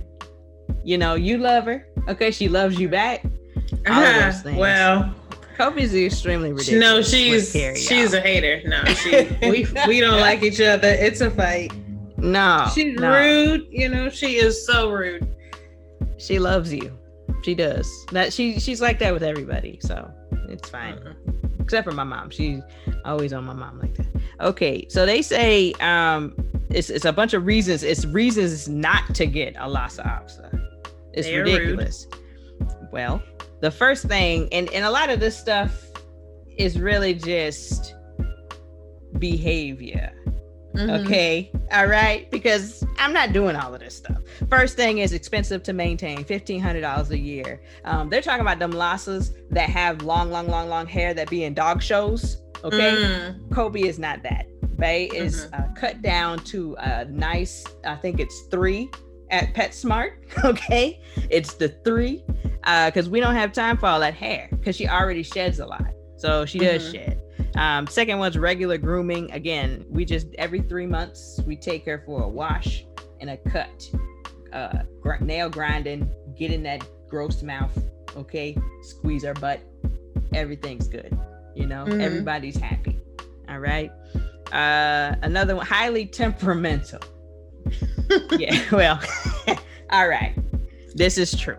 [0.86, 1.88] you know, you love her.
[2.08, 3.26] Okay, she loves you back.
[3.88, 4.32] All uh-huh.
[4.32, 4.58] Those things.
[4.58, 5.14] Well,
[5.58, 6.82] Kobe's extremely ridiculous.
[6.82, 8.22] No, she's Carrie, she's y'all.
[8.22, 8.62] a hater.
[8.68, 10.88] No, she we we don't like each other.
[10.88, 11.74] It's a fight.
[12.18, 13.12] No, she's no.
[13.12, 13.68] rude.
[13.70, 15.28] You know, she is so rude.
[16.18, 16.98] She loves you.
[17.44, 17.90] She does.
[18.12, 19.80] That she she's like that with everybody.
[19.82, 20.12] So
[20.50, 20.94] it's fine.
[21.00, 21.14] Uh-huh.
[21.60, 22.30] Except for my mom.
[22.30, 22.62] She's
[23.06, 24.08] always on my mom like that.
[24.40, 26.36] Okay, so they say um
[26.70, 27.82] it's it's a bunch of reasons.
[27.82, 30.66] It's reasons not to get a Lhasa Apso.
[31.16, 32.08] It's They're ridiculous.
[32.60, 32.90] Rude.
[32.92, 33.24] Well,
[33.62, 35.86] the first thing, and, and a lot of this stuff
[36.58, 37.96] is really just
[39.18, 40.14] behavior.
[40.76, 41.06] Mm-hmm.
[41.06, 41.52] Okay.
[41.72, 42.30] All right.
[42.32, 44.18] Because I'm not doing all of this stuff.
[44.50, 47.62] First thing is expensive to maintain $1,500 a year.
[47.86, 51.46] Um, they're talking about them Lhasas that have long, long, long, long hair that be
[51.46, 52.42] in dog shows.
[52.64, 52.96] Okay.
[52.96, 53.54] Mm.
[53.54, 54.48] Kobe is not that.
[54.78, 55.64] Bay is mm-hmm.
[55.64, 58.90] uh, cut down to a nice, I think it's three
[59.30, 60.12] at PetSmart.
[60.44, 62.24] Okay, it's the three
[62.66, 65.66] because uh, we don't have time for all that hair because she already sheds a
[65.66, 66.92] lot, so she does mm-hmm.
[66.94, 67.22] shed.
[67.56, 69.32] Um, second one's regular grooming.
[69.32, 72.86] Again, we just every three months we take her for a wash
[73.22, 73.90] and a cut,
[74.52, 77.78] uh, gr- nail grinding, get in that gross mouth.
[78.18, 79.62] Okay, squeeze her butt.
[80.34, 81.18] Everything's good.
[81.56, 82.02] You know, mm-hmm.
[82.02, 83.00] everybody's happy.
[83.48, 83.92] All right.
[84.52, 87.00] Uh, another one, highly temperamental.
[88.38, 89.02] Yeah, well,
[89.92, 90.36] all right.
[90.94, 91.58] This is true.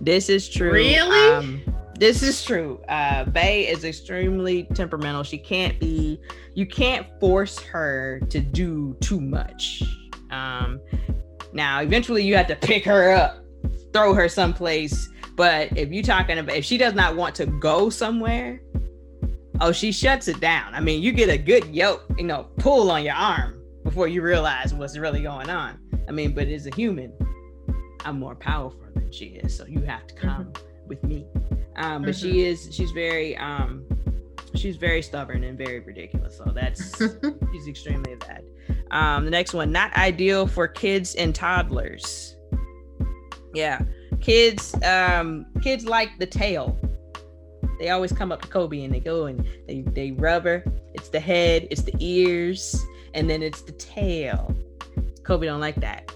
[0.00, 0.72] This is true.
[0.72, 1.32] Really?
[1.32, 1.62] Um,
[1.98, 2.80] this is true.
[2.88, 5.22] Uh, Bay is extremely temperamental.
[5.22, 6.20] She can't be,
[6.54, 9.82] you can't force her to do too much.
[10.30, 10.80] Um,
[11.52, 13.44] now, eventually, you have to pick her up,
[13.92, 15.08] throw her someplace.
[15.36, 18.60] But if you're talking about, if she does not want to go somewhere,
[19.60, 20.74] oh, she shuts it down.
[20.74, 24.22] I mean, you get a good yoke, you know, pull on your arm before you
[24.22, 25.78] realize what's really going on.
[26.08, 27.12] I mean, but as a human,
[28.04, 30.88] I'm more powerful than she is, so you have to come mm-hmm.
[30.88, 31.26] with me.
[31.76, 32.30] Um, but mm-hmm.
[32.30, 33.84] she is, she's very, um,
[34.54, 36.36] she's very stubborn and very ridiculous.
[36.36, 36.98] So that's
[37.52, 38.44] she's extremely bad.
[38.90, 42.36] Um, the next one, not ideal for kids and toddlers.
[43.54, 43.80] Yeah,
[44.20, 46.78] kids, um, kids like the tail.
[47.78, 50.64] They always come up to Kobe and they go and they they rub her.
[50.94, 52.80] It's the head, it's the ears,
[53.14, 54.54] and then it's the tail.
[55.24, 56.12] Kobe don't like that.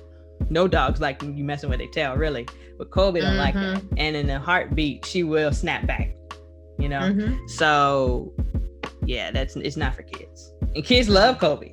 [0.50, 2.46] No dogs like you messing with their tail, really.
[2.76, 3.38] But Kobe don't mm-hmm.
[3.38, 3.82] like that.
[3.96, 6.14] And in a heartbeat, she will snap back.
[6.78, 7.00] You know?
[7.00, 7.46] Mm-hmm.
[7.48, 8.32] So
[9.04, 10.52] yeah, that's it's not for kids.
[10.74, 11.72] And kids love Kobe.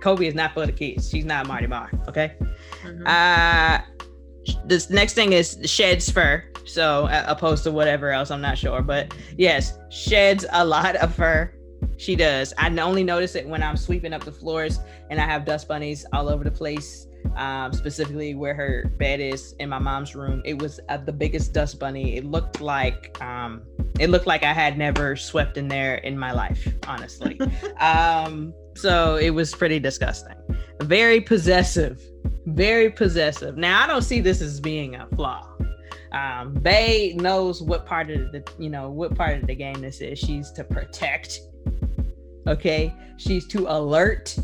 [0.00, 1.08] Kobe is not for the kids.
[1.08, 1.90] She's not Marty Mar.
[2.08, 2.34] Okay.
[2.82, 3.06] Mm-hmm.
[3.06, 3.80] Uh
[4.64, 6.44] this next thing is sheds fur.
[6.64, 8.82] So uh, opposed to whatever else, I'm not sure.
[8.82, 11.52] But yes, sheds a lot of fur.
[11.98, 12.52] She does.
[12.58, 14.78] I only notice it when I'm sweeping up the floors
[15.10, 17.06] and I have dust bunnies all over the place.
[17.34, 20.40] Um, specifically where her bed is in my mom's room.
[20.44, 22.16] It was uh, the biggest dust bunny.
[22.16, 23.62] It looked like um,
[23.98, 27.38] it looked like I had never swept in there in my life, honestly.
[27.80, 30.36] um, so it was pretty disgusting.
[30.82, 32.00] Very possessive,
[32.46, 33.56] very possessive.
[33.56, 35.52] Now I don't see this as being a flaw.
[36.12, 40.00] Um, Bay knows what part of the you know what part of the game this
[40.00, 40.18] is.
[40.18, 41.40] She's to protect.
[42.46, 44.36] Okay, she's too alert.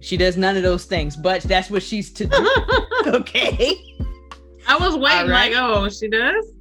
[0.00, 2.50] She does none of those things, but that's what she's to do.
[3.06, 3.76] okay.
[4.66, 5.52] I was waiting, right.
[5.52, 6.54] like, oh, she does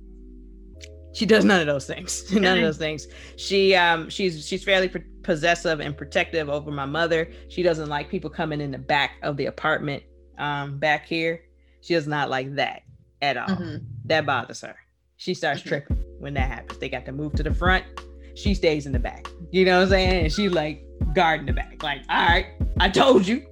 [1.13, 4.91] she does none of those things none of those things she um she's she's fairly
[5.21, 9.37] possessive and protective over my mother she doesn't like people coming in the back of
[9.37, 10.03] the apartment
[10.37, 11.43] um back here
[11.81, 12.83] she does not like that
[13.21, 13.77] at all mm-hmm.
[14.05, 14.75] that bothers her
[15.15, 15.69] she starts mm-hmm.
[15.69, 17.85] tripping when that happens they got to move to the front
[18.35, 21.53] she stays in the back you know what i'm saying and she like guarding the
[21.53, 22.47] back like all right
[22.79, 23.45] i told you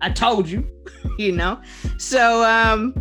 [0.00, 0.66] i told you
[1.18, 1.60] you know
[1.98, 2.94] so um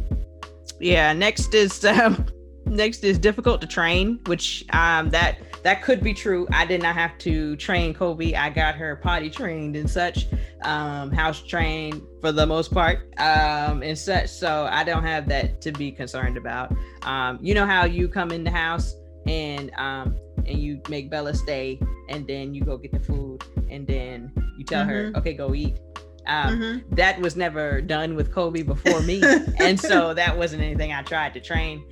[0.79, 2.25] yeah next is um
[2.69, 6.47] next is difficult to train, which um that that could be true.
[6.51, 8.33] I did not have to train Kobe.
[8.33, 10.27] I got her potty trained and such,
[10.63, 14.29] um, house trained for the most part, um, and such.
[14.29, 16.73] So I don't have that to be concerned about.
[17.03, 18.95] Um, you know how you come in the house
[19.27, 23.85] and um and you make Bella stay, and then you go get the food, and
[23.85, 25.13] then you tell mm-hmm.
[25.13, 25.77] her, okay, go eat.
[26.25, 26.95] Um, mm-hmm.
[26.95, 29.21] That was never done with Kobe before me,
[29.59, 31.83] and so that wasn't anything I tried to train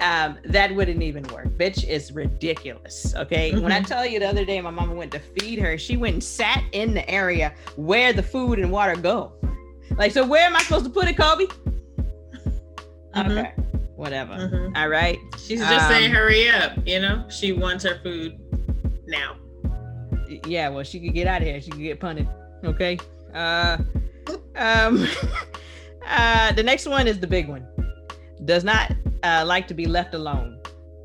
[0.00, 1.48] um, that wouldn't even work.
[1.56, 3.14] Bitch is ridiculous.
[3.14, 3.52] Okay.
[3.52, 3.62] Mm-hmm.
[3.62, 3.86] When I mm-hmm.
[3.86, 6.62] tell you the other day, my mama went to feed her, she went and sat
[6.72, 9.32] in the area where the food and water go.
[9.96, 11.44] Like, so where am I supposed to put it, Kobe?
[13.14, 13.30] Mm-hmm.
[13.30, 13.52] Okay.
[13.96, 14.34] Whatever.
[14.34, 14.76] Mm-hmm.
[14.76, 15.18] All right.
[15.38, 16.72] She's just um, saying, hurry up.
[16.84, 18.38] You know, she wants her food
[19.06, 19.36] now.
[20.46, 20.68] Yeah.
[20.68, 21.60] Well, she could get out of here.
[21.60, 22.28] She could get punted.
[22.64, 22.98] Okay.
[23.32, 23.78] Uh,
[24.56, 25.06] um,
[26.06, 27.66] uh, the next one is the big one.
[28.44, 30.60] Does not uh, like to be left alone.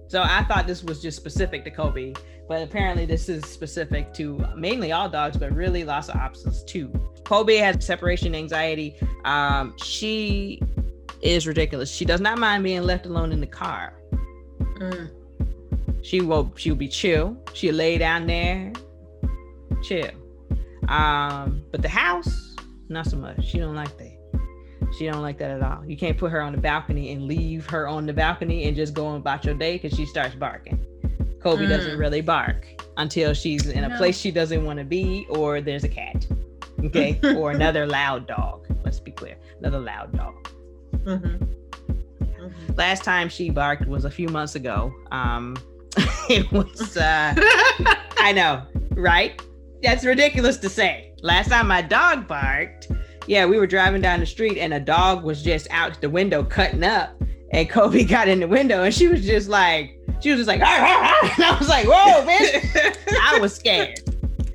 [0.07, 2.13] So I thought this was just specific to Kobe,
[2.47, 6.91] but apparently this is specific to mainly all dogs, but really lots of options too.
[7.23, 8.95] Kobe has separation anxiety.
[9.23, 10.59] Um, she
[11.21, 11.91] is ridiculous.
[11.91, 13.93] She does not mind being left alone in the car.
[14.79, 15.11] Mm.
[16.01, 17.37] She will she'll be chill.
[17.53, 18.71] She'll lay down there,
[19.83, 20.11] chill.
[20.87, 22.55] Um, but the house,
[22.87, 23.45] not so much.
[23.45, 24.19] She don't like that.
[24.97, 25.85] She don't like that at all.
[25.85, 28.93] You can't put her on the balcony and leave her on the balcony and just
[28.93, 30.83] go about your day because she starts barking.
[31.41, 31.69] Kobe mm.
[31.69, 33.97] doesn't really bark until she's in a no.
[33.97, 36.25] place she doesn't want to be or there's a cat.
[36.83, 37.19] Okay.
[37.37, 38.65] or another loud dog.
[38.83, 39.37] Let's be clear.
[39.59, 40.49] Another loud dog.
[40.97, 41.43] Mm-hmm.
[42.23, 42.73] Mm-hmm.
[42.75, 44.93] Last time she barked was a few months ago.
[45.11, 45.55] Um,
[46.29, 47.33] it was, uh,
[48.17, 49.41] I know, right?
[49.81, 51.13] That's ridiculous to say.
[51.21, 52.91] Last time my dog barked,
[53.27, 56.43] yeah, we were driving down the street and a dog was just out the window
[56.43, 57.15] cutting up.
[57.51, 60.61] And Kobe got in the window and she was just like, she was just like,
[60.61, 62.97] and I was like, whoa, bitch.
[63.21, 63.99] I was scared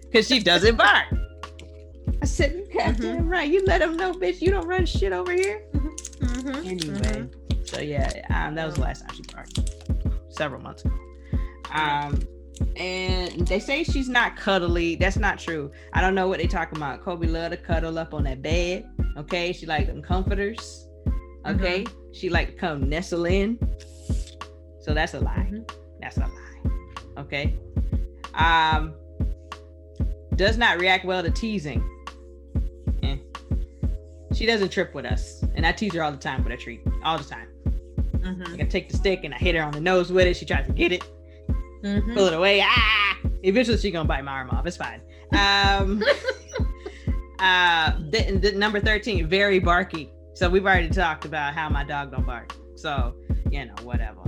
[0.03, 1.07] because she doesn't bark.
[2.23, 3.29] I said, you got mm-hmm.
[3.29, 3.51] right.
[3.51, 5.63] You let them know, bitch, you don't run shit over here.
[6.25, 6.67] Mm-hmm.
[6.67, 7.65] Anyway, mm-hmm.
[7.65, 9.61] so yeah, um, that was the last time she barked,
[10.31, 10.95] several months ago.
[11.73, 12.21] Um,
[12.77, 14.97] and they say she's not cuddly.
[14.97, 15.71] That's not true.
[15.93, 17.03] I don't know what they talking about.
[17.03, 18.89] Kobe love to cuddle up on that bed.
[19.17, 20.89] Okay, she like them comforters.
[21.47, 22.13] Okay, mm-hmm.
[22.13, 23.59] she like to come nestle in.
[24.81, 25.49] So that's a lie.
[25.51, 25.63] Mm-hmm.
[26.01, 26.65] That's a lie.
[27.19, 27.55] Okay.
[28.35, 28.95] Um,
[30.37, 31.83] does not react well to teasing.
[34.35, 36.81] She doesn't trip with us, and I tease her all the time with a treat,
[37.05, 37.49] all the time.
[38.17, 38.61] Mm-hmm.
[38.61, 40.35] I take the stick and I hit her on the nose with it.
[40.35, 41.05] She tries to get it
[41.85, 42.15] mm-hmm.
[42.15, 42.63] pull it away.
[42.65, 43.19] Ah!
[43.43, 44.67] Eventually, she's gonna bite my arm off.
[44.67, 45.01] It's fine.
[45.33, 46.03] Um,
[47.39, 50.11] uh, the, the, number thirteen, very barky.
[50.35, 52.55] So we've already talked about how my dog don't bark.
[52.77, 53.15] So
[53.51, 54.21] you know, whatever,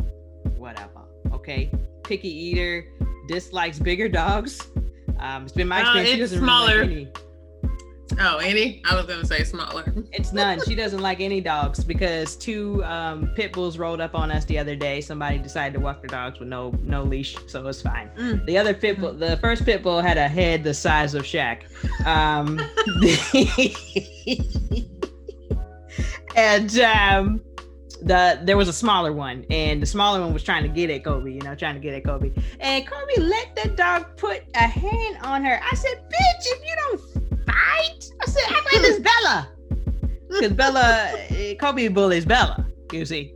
[0.57, 1.03] whatever.
[1.33, 1.71] Okay,
[2.05, 2.87] picky eater,
[3.27, 4.69] dislikes bigger dogs.
[5.19, 6.09] Um, it's been my uh, experience.
[6.09, 6.79] Uh, she doesn't smaller.
[6.81, 7.19] Really like
[8.19, 8.83] Oh, any?
[8.85, 9.85] I was gonna say smaller.
[10.13, 10.61] it's none.
[10.67, 14.59] She doesn't like any dogs because two um, pit bulls rolled up on us the
[14.59, 15.01] other day.
[15.01, 18.11] Somebody decided to walk their dogs with no no leash, so it's fine.
[18.17, 18.47] Mm.
[18.47, 21.63] The other pit bull, the first pit bull had a head the size of Shaq.
[22.07, 22.61] Um,
[26.37, 27.41] and um,
[28.03, 31.05] the there was a smaller one, and the smaller one was trying to get at
[31.05, 32.33] Kobe, you know, trying to get at Kobe.
[32.61, 35.61] And Kobe let that dog put a hand on her.
[35.63, 37.01] I said, "Bitch, if you don't
[37.47, 38.11] fight.
[38.21, 39.49] I said, act like this Bella.
[40.29, 43.35] Because Bella, eh, Kobe bullies Bella, you see.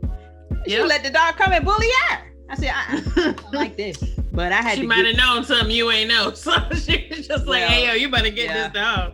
[0.65, 0.87] She yep.
[0.87, 2.31] let the dog come and bully her.
[2.49, 3.97] I said, I, I like this.
[4.31, 6.31] But I had she might have known something you ain't know.
[6.35, 8.67] So she was just like, hey, yo, you better get yeah.
[8.67, 9.13] this dog.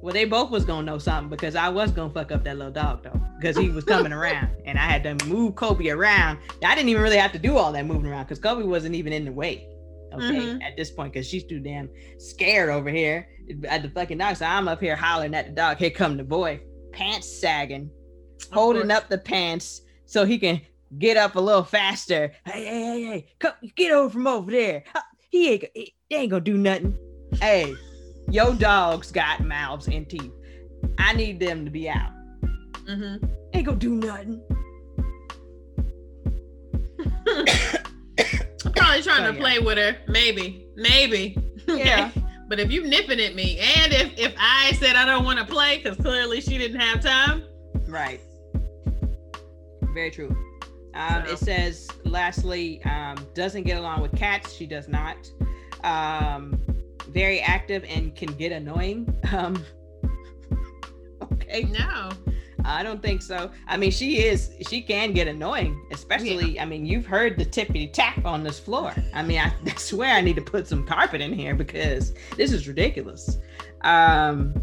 [0.00, 2.72] Well, they both was gonna know something because I was gonna fuck up that little
[2.72, 6.38] dog though, because he was coming around and I had to move Kobe around.
[6.64, 9.12] I didn't even really have to do all that moving around because Kobe wasn't even
[9.12, 9.68] in the way.
[10.14, 10.62] Okay, mm-hmm.
[10.62, 13.28] at this point, because she's too damn scared over here
[13.68, 14.36] at the fucking dog.
[14.36, 15.78] So I'm up here hollering at the dog.
[15.78, 16.60] Here come the boy,
[16.92, 17.90] pants sagging,
[18.52, 20.60] holding up the pants so he can
[20.98, 22.32] get up a little faster.
[22.44, 24.84] Hey, hey, hey, hey, come get over from over there.
[25.30, 26.96] He ain't, he ain't gonna do nothing.
[27.40, 27.74] Hey,
[28.30, 30.32] your dogs got mouths and teeth.
[30.98, 32.12] I need them to be out.
[32.88, 33.26] Mm-hmm.
[33.52, 34.40] Ain't gonna do nothing.
[38.64, 39.96] I'm probably trying to play with her.
[40.08, 41.36] Maybe, maybe.
[41.66, 42.12] Yeah.
[42.48, 45.44] But if you nipping at me, and if if I said I don't want to
[45.44, 47.44] play because clearly she didn't have time,
[47.88, 48.20] right?
[49.92, 50.34] Very true.
[50.94, 51.32] Um, so.
[51.32, 54.54] It says, lastly, um, doesn't get along with cats.
[54.54, 55.16] She does not.
[55.84, 56.60] Um,
[57.08, 59.12] very active and can get annoying.
[59.32, 59.62] Um,
[61.22, 61.64] okay.
[61.64, 62.10] No.
[62.66, 63.50] I don't think so.
[63.68, 66.62] I mean, she is, she can get annoying, especially, yeah.
[66.62, 68.92] I mean, you've heard the tippity tap on this floor.
[69.14, 72.52] I mean, I, I, swear I need to put some carpet in here because this
[72.52, 73.38] is ridiculous.
[73.82, 74.54] Um,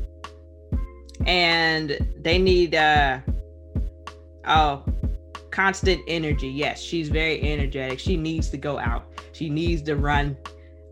[1.26, 3.20] and they need, uh,
[4.46, 4.84] oh,
[5.52, 6.50] constant energy.
[6.50, 8.00] Yes, she's very energetic.
[8.00, 10.36] She needs to go out, she needs to run.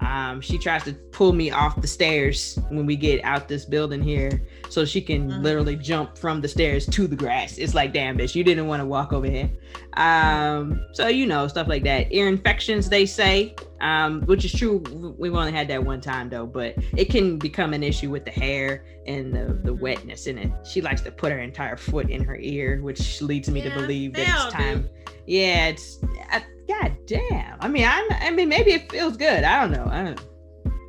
[0.01, 4.01] Um, she tries to pull me off the stairs when we get out this building
[4.01, 5.43] here so she can mm-hmm.
[5.43, 7.57] literally jump from the stairs to the grass.
[7.57, 9.49] It's like, damn, bitch, you didn't want to walk over here.
[9.93, 12.11] Um, so you know, stuff like that.
[12.11, 14.77] Ear infections, they say, um, which is true.
[15.19, 18.31] We've only had that one time though, but it can become an issue with the
[18.31, 19.81] hair and the, the mm-hmm.
[19.81, 20.51] wetness in it.
[20.65, 23.81] She likes to put her entire foot in her ear, which leads me yeah, to
[23.81, 24.89] believe that it's time.
[25.27, 25.99] Yeah, it's
[26.31, 27.57] I, God damn.
[27.60, 29.43] I mean, I, I mean, maybe it feels good.
[29.43, 29.88] I don't know.
[29.91, 30.21] I don't.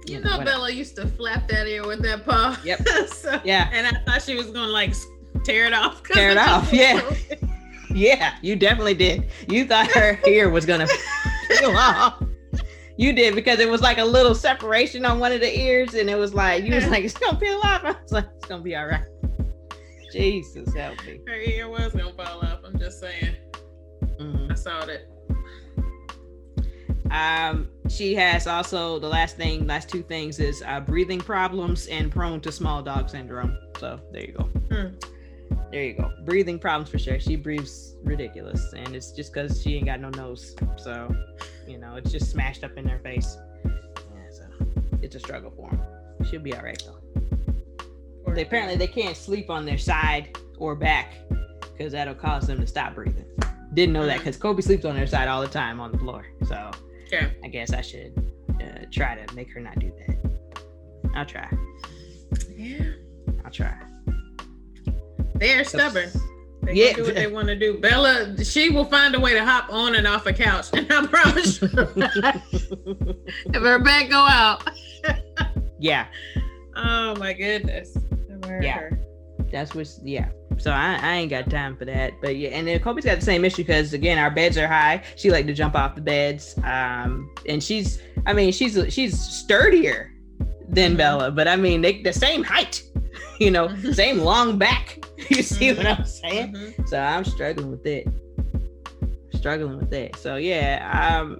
[0.06, 2.58] You, you know, know Bella used to flap that ear with that paw.
[2.64, 2.88] Yep.
[3.08, 3.68] so, yeah.
[3.72, 4.94] And I thought she was gonna like
[5.44, 6.02] tear it off.
[6.12, 6.72] Tear it off.
[6.72, 7.02] Yeah.
[7.90, 9.28] yeah, you definitely did.
[9.48, 10.86] You thought her ear was gonna
[11.48, 12.22] peel off.
[12.96, 16.08] You did because it was like a little separation on one of the ears, and
[16.08, 17.84] it was like you was like it's gonna peel off.
[17.84, 19.04] I was like it's gonna be all right.
[20.12, 21.20] Jesus help me.
[21.26, 22.60] Her ear was gonna fall off.
[22.64, 23.36] I'm just saying.
[24.18, 24.52] Mm-hmm.
[24.52, 25.11] I saw that.
[27.12, 32.10] Um, she has also the last thing, last two things is uh, breathing problems and
[32.10, 33.56] prone to small dog syndrome.
[33.78, 34.44] So there you go.
[34.44, 34.94] Hmm.
[35.70, 36.10] There you go.
[36.24, 37.20] Breathing problems for sure.
[37.20, 40.56] She breathes ridiculous, and it's just because she ain't got no nose.
[40.78, 41.14] So,
[41.68, 43.36] you know, it's just smashed up in her face.
[43.64, 44.44] Yeah, so
[45.02, 45.82] it's a struggle for them.
[46.24, 48.32] She'll be all right though.
[48.32, 51.12] They, apparently, they can't sleep on their side or back
[51.76, 53.26] because that'll cause them to stop breathing.
[53.74, 54.42] Didn't know that because hmm.
[54.42, 56.24] Kobe sleeps on their side all the time on the floor.
[56.46, 56.70] So
[57.12, 58.12] I guess I should
[58.60, 60.32] uh, try to make her not do that.
[61.14, 61.48] I'll try.
[62.56, 62.92] Yeah.
[63.44, 63.74] I'll try.
[65.34, 66.10] They're stubborn.
[66.62, 66.92] They yeah.
[66.92, 67.78] do what they want to do.
[67.78, 71.06] Bella, she will find a way to hop on and off a couch, and I
[71.06, 74.68] promise you, if her back go out.
[75.78, 76.06] yeah.
[76.74, 77.98] Oh my goodness.
[78.48, 78.78] Yeah.
[78.78, 78.98] Her.
[79.52, 80.28] That's what's yeah.
[80.58, 82.14] So I, I ain't got time for that.
[82.20, 85.02] But yeah, and then Kobe's got the same issue because again, our beds are high.
[85.16, 86.54] She like to jump off the beds.
[86.64, 90.12] Um, and she's I mean, she's she's sturdier
[90.68, 90.96] than.
[90.96, 92.82] Bella, but I mean, they the same height,
[93.38, 94.98] you know, same long back.
[95.30, 96.52] You see what I'm saying?
[96.52, 96.88] Mhm.
[96.88, 98.08] So I'm struggling with it.
[99.34, 100.16] Struggling with that.
[100.16, 101.38] So yeah, um,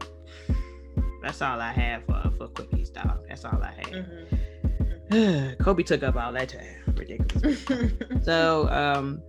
[1.20, 3.24] that's all I have for for quickies, dog.
[3.28, 4.06] That's all I have.
[5.10, 5.58] Mhm.
[5.64, 6.81] Kobe took up all that time.
[6.94, 8.24] Ridiculous.
[8.24, 9.22] So um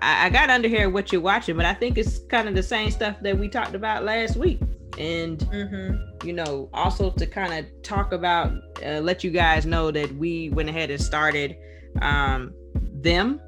[0.00, 2.62] I, I got under here what you're watching, but I think it's kind of the
[2.62, 4.60] same stuff that we talked about last week.
[4.98, 6.24] And Mhm.
[6.24, 8.52] you know, also to kind of talk about
[8.84, 11.56] uh, let you guys know that we went ahead and started
[12.00, 12.52] um
[12.94, 13.40] them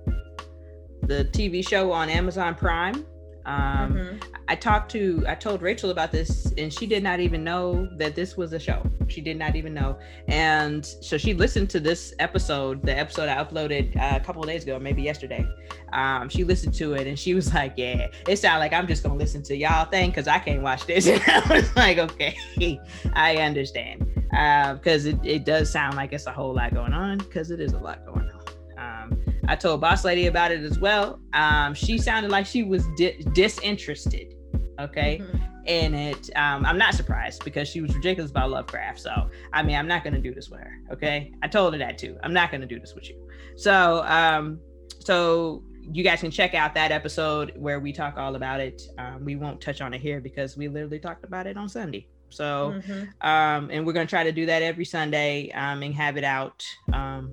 [1.02, 3.04] the TV show on Amazon Prime.
[3.46, 4.22] Um Mhm.
[4.46, 8.14] I talked to, I told Rachel about this, and she did not even know that
[8.14, 8.82] this was a show.
[9.08, 13.42] She did not even know, and so she listened to this episode, the episode I
[13.42, 15.46] uploaded uh, a couple of days ago, maybe yesterday.
[15.94, 19.02] Um, she listened to it, and she was like, "Yeah, it sounded like I'm just
[19.02, 22.36] gonna listen to y'all thing because I can't watch this." And I was like, "Okay,
[23.14, 24.04] I understand,"
[24.78, 27.72] because it, it does sound like it's a whole lot going on, because it is
[27.72, 28.33] a lot going on.
[29.12, 31.20] Um, I told Boss Lady about it as well.
[31.32, 34.34] Um, she sounded like she was di- disinterested.
[34.80, 35.40] Okay, Mhm.
[35.66, 36.30] in it.
[36.36, 38.98] Um, I'm not surprised because she was ridiculous about Lovecraft.
[39.00, 40.72] So I mean, I'm not gonna do this with her.
[40.92, 42.16] Okay, I told her that too.
[42.24, 43.16] I'm not gonna do this with you.
[43.56, 44.58] So um,
[44.98, 48.82] so you guys can check out that episode where we talk all about it.
[48.98, 52.08] Um, we won't touch on it here because we literally talked about it on Sunday.
[52.30, 53.08] So Mhm.
[53.24, 56.64] um, and we're gonna try to do that every Sunday um, and have it out.
[56.92, 57.32] Um,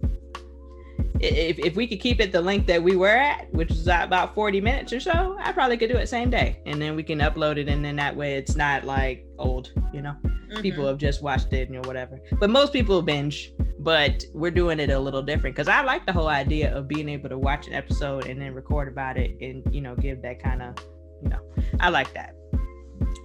[1.23, 4.33] if, if we could keep it the length that we were at, which is about
[4.33, 7.19] 40 minutes or so, I probably could do it same day, and then we can
[7.19, 10.15] upload it, and then that way it's not like old, you know.
[10.61, 10.89] People Mhm.
[10.89, 12.19] have just watched it, and you know, whatever.
[12.39, 16.11] But most people binge, but we're doing it a little different because I like the
[16.11, 19.63] whole idea of being able to watch an episode and then record about it, and
[19.73, 20.75] you know, give that kind of,
[21.23, 21.39] you know,
[21.79, 22.35] I like that.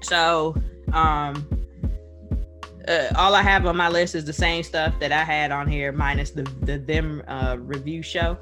[0.02, 0.54] So,
[0.92, 1.48] um,
[2.88, 5.68] uh, all I have on my list is the same stuff that I had on
[5.68, 8.38] here, minus the the them uh, review show.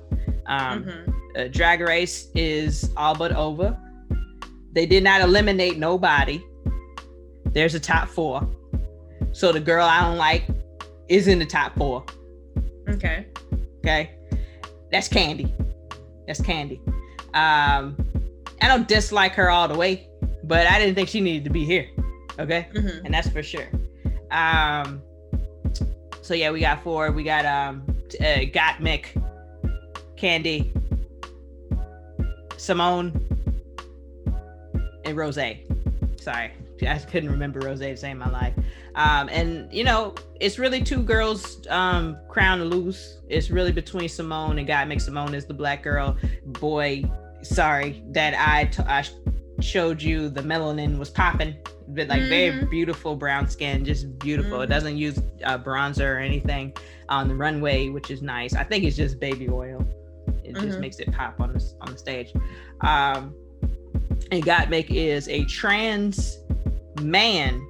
[0.46, 1.14] Um, Mhm.
[1.38, 3.76] uh, Drag Race is all but over.
[4.72, 6.42] They did not eliminate nobody.
[7.46, 8.46] There's a top four.
[9.32, 10.44] So the girl I don't like
[11.08, 12.04] is in the top four.
[12.88, 13.26] Okay.
[13.78, 14.10] Okay.
[14.90, 15.54] That's Candy.
[16.26, 16.80] That's Candy.
[17.34, 17.96] Um,
[18.62, 20.08] I don't dislike her all the way,
[20.44, 21.86] but I didn't think she needed to be here.
[22.38, 23.04] Okay Mhm.
[23.04, 23.68] and that's for sure.
[24.34, 25.00] Um,
[26.20, 27.12] so yeah, we got four.
[27.12, 27.84] We got um,
[28.20, 29.06] uh, Gottmik,
[30.16, 30.72] Candy,
[32.56, 33.12] Simone,
[35.04, 35.38] and Rose.
[36.16, 36.52] Sorry,
[36.86, 38.54] I couldn't remember Rose's name in my life.
[38.96, 43.18] Um, and you know, it's really two girls um, crown to lose.
[43.28, 45.00] It's really between Simone and Gottmik.
[45.00, 46.16] Simone is the black girl.
[46.46, 47.04] Boy,
[47.42, 49.04] sorry that I t- I
[49.60, 51.56] showed you the melanin was popping
[51.88, 52.70] but like very Mhm.
[52.70, 54.70] beautiful brown skin just beautiful it Mhm.
[54.70, 56.72] doesn't use uh, bronzer or anything
[57.08, 59.86] on the runway which is nice i think it's just baby oil
[60.44, 60.80] it just Mhm.
[60.80, 62.32] makes it pop on the on the stage
[62.80, 63.34] um
[64.30, 66.38] and gottmik is a trans
[67.02, 67.60] man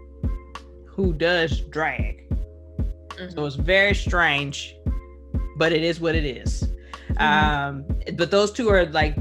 [0.86, 2.22] who does drag
[3.30, 4.76] so it's very strange
[5.58, 6.68] but it is what it is
[7.14, 7.20] Mhm.
[7.20, 7.84] um
[8.16, 9.16] but those two are like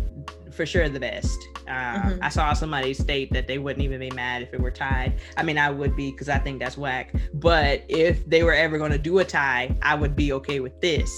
[0.52, 1.40] for sure the best
[1.74, 2.20] uh, Mhm.
[2.22, 5.12] i saw somebody state that they wouldn't even be mad if it were tied.
[5.38, 7.14] I mean i would be because i think that's whack.
[7.34, 10.76] But if they were ever going to do a tie i would be okay with
[10.82, 11.12] this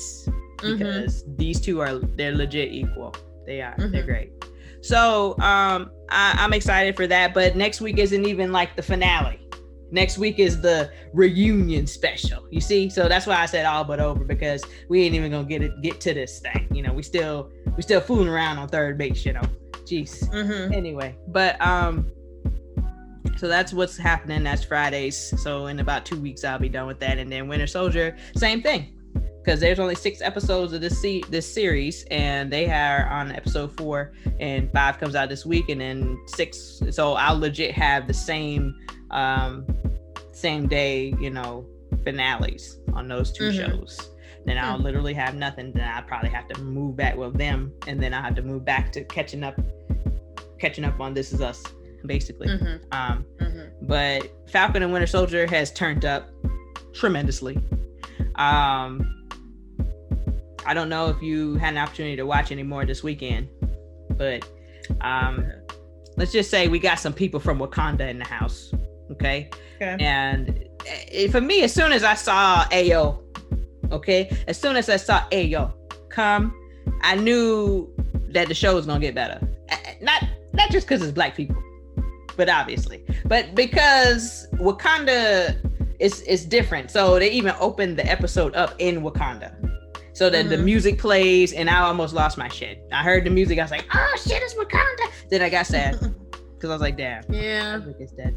[0.62, 0.78] Mhm.
[0.80, 3.14] because these two are they're legit equal.
[3.46, 3.76] They are.
[3.78, 4.06] They're Mhm.
[4.14, 4.30] great.
[4.82, 7.34] So um I, i'm excited for that.
[7.34, 9.40] But next week isn't even like the finale.
[9.92, 12.42] Next week is the reunion special.
[12.52, 12.90] You see?
[12.90, 15.72] So that's why i said all but over because we ain't even gonna get it
[15.82, 16.68] get to this thing.
[16.72, 19.42] You know we still we still fooling around on third base you know
[19.86, 20.28] jeez.
[20.32, 20.74] Mhm.
[20.74, 22.12] anyway but um
[23.38, 24.44] so that's what's happening.
[24.44, 25.34] That's fridays.
[25.42, 27.18] So in about two weeks i'll be done with that.
[27.18, 28.94] And then winter soldier same thing.
[29.44, 33.76] Because there's only six episodes of this se- this series and they are on episode
[33.78, 38.14] four and five comes out this week and then six so i'll legit have the
[38.14, 38.74] same
[39.12, 39.66] um
[40.32, 41.64] same day you know
[42.04, 43.54] finales on those 2 Mhm.
[43.70, 44.12] shows
[44.46, 44.84] then i'll Hmm.
[44.84, 48.22] literally have nothing then i'll probably have to move back with them and then i'll
[48.22, 49.60] have to move back to catching up
[50.60, 51.64] catching up on this is us
[52.06, 52.80] basically Mhm.
[52.94, 53.70] um Mhm.
[53.84, 56.30] but falcon and winter soldier has turned up
[56.94, 57.58] tremendously
[58.36, 59.12] um
[60.66, 63.48] i don't know if you had an opportunity to watch any more this weekend
[64.18, 64.48] but
[65.02, 65.46] um
[66.18, 68.72] let's just say we got some people from wakanda in the house
[69.12, 69.50] okay
[69.82, 69.98] Okay.
[70.00, 70.64] and
[71.12, 73.20] eh, for me as soon as i saw ayo
[73.92, 75.72] okay as soon as i saw ayo
[76.10, 76.54] come
[77.02, 77.88] i knew
[78.30, 79.40] that the show was gonna get better
[80.02, 80.24] not
[80.54, 81.56] not just because it's black people
[82.38, 85.58] but obviously but because wakanda
[85.98, 86.92] it's it's different.
[86.92, 89.56] So they even opened the episode up in Wakanda.
[90.12, 90.66] So that the Mhm.
[90.66, 92.84] music plays, and I almost lost my shit.
[92.92, 95.94] I heard the music, I was like, "Oh shit, it's Wakanda!" Then I got sad
[96.56, 97.80] because I was like, "Damn, yeah.
[97.98, 98.36] Is dead."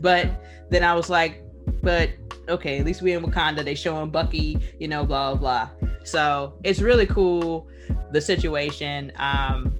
[0.00, 0.28] But
[0.70, 1.44] then I was like,
[1.84, 2.10] "But
[2.48, 3.64] okay, at least we in Wakanda.
[3.64, 7.68] They showing Bucky, you know, blah blah blah." So it's really cool
[8.12, 9.12] the situation.
[9.16, 9.78] Um,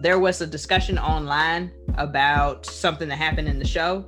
[0.00, 4.06] there was a discussion online about something that happened in the show.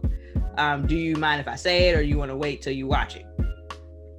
[0.58, 2.86] Um, do you mind if I say it, or you want to wait till you
[2.86, 3.26] watch it?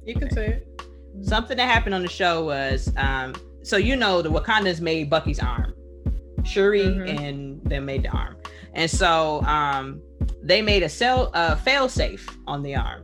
[0.06, 0.82] You can say it.
[1.22, 5.40] Something that happened on the show was, um, so you know, the Wakandans made Bucky's
[5.40, 5.74] arm,
[6.44, 7.20] Shuri, Mhm.
[7.20, 8.36] and they made the arm,
[8.74, 10.02] and so um,
[10.42, 13.04] they made a cell uh, fail safe on the arm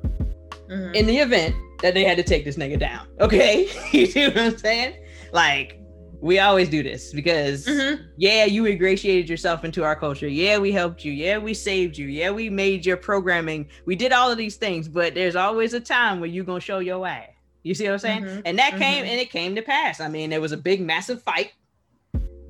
[0.70, 0.96] Mhm.
[0.96, 3.08] in the event that they had to take this nigga down.
[3.20, 4.96] Okay, you see what I'm saying?
[5.32, 5.76] Like
[6.22, 8.06] we always do this because Mhm.
[8.18, 10.28] yeah, you ingratiated yourself into our culture.
[10.28, 11.12] Yeah, we helped you.
[11.14, 12.08] Yeah, we saved you.
[12.08, 13.70] Yeah, we made your programming.
[13.86, 16.80] We did all of these things, but there's always a time where you're gonna show
[16.80, 17.30] your ass.
[17.64, 18.24] You see what I'm saying?
[18.24, 18.42] Mhm.
[18.46, 19.10] And that came Mhm.
[19.10, 20.00] and it came to pass.
[20.02, 21.52] I mean, there was a big massive fight.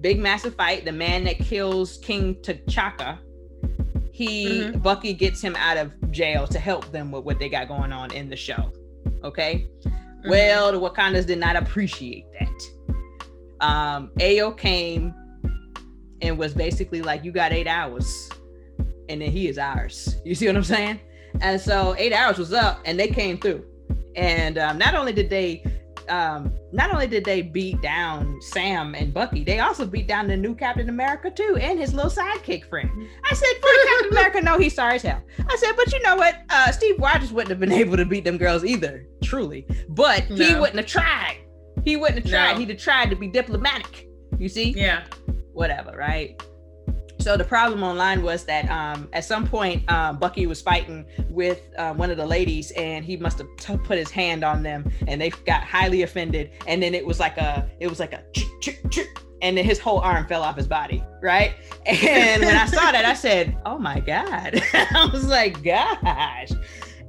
[0.01, 0.85] Big massive fight.
[0.85, 3.17] The man that kills King T'Chaka,
[4.19, 4.83] he Mhm.
[4.83, 8.11] Bucky gets him out of jail to help them with what they got going on
[8.13, 8.71] in the show.
[9.23, 9.65] Okay.
[9.85, 10.29] Mhm.
[10.29, 13.65] Well, the Wakandas did not appreciate that.
[13.65, 15.13] Um, Ayo came
[16.21, 18.29] and was basically like, "You got eight hours,
[19.07, 20.99] and then he is ours." You see what I'm saying?
[21.41, 23.63] And so eight hours was up, and they came through.
[24.15, 25.63] And um, not only did they,
[26.09, 30.37] um, not only did they beat down Sam and Bucky, they also beat down the
[30.37, 32.89] new Captain America too, and his little sidekick friend.
[33.23, 36.15] I said, "For Captain America, no, he's sorry as hell." I said, "But you know
[36.15, 36.35] what?
[36.49, 39.67] Uh, Steve Rogers wouldn't have been able to beat them girls either, truly.
[39.89, 41.37] But he wouldn't have tried.
[41.83, 42.53] He wouldn't have tried.
[42.53, 42.59] No.
[42.59, 44.07] He'd have tried to be diplomatic.
[44.37, 44.71] You see?
[44.71, 45.03] yeah.
[45.53, 46.41] whatever, right?
[47.19, 51.61] So the problem online was that um, at some point um, Bucky was fighting with
[51.77, 54.89] um, one of the ladies, and he must have t- put his hand on them,
[55.07, 56.51] and they got highly offended.
[56.65, 58.23] And then it was like a, it was like a,
[59.41, 61.53] and then his whole arm fell off his body, right?
[61.85, 66.51] And when I saw that, I said, "Oh my god!" I was like, "Gosh."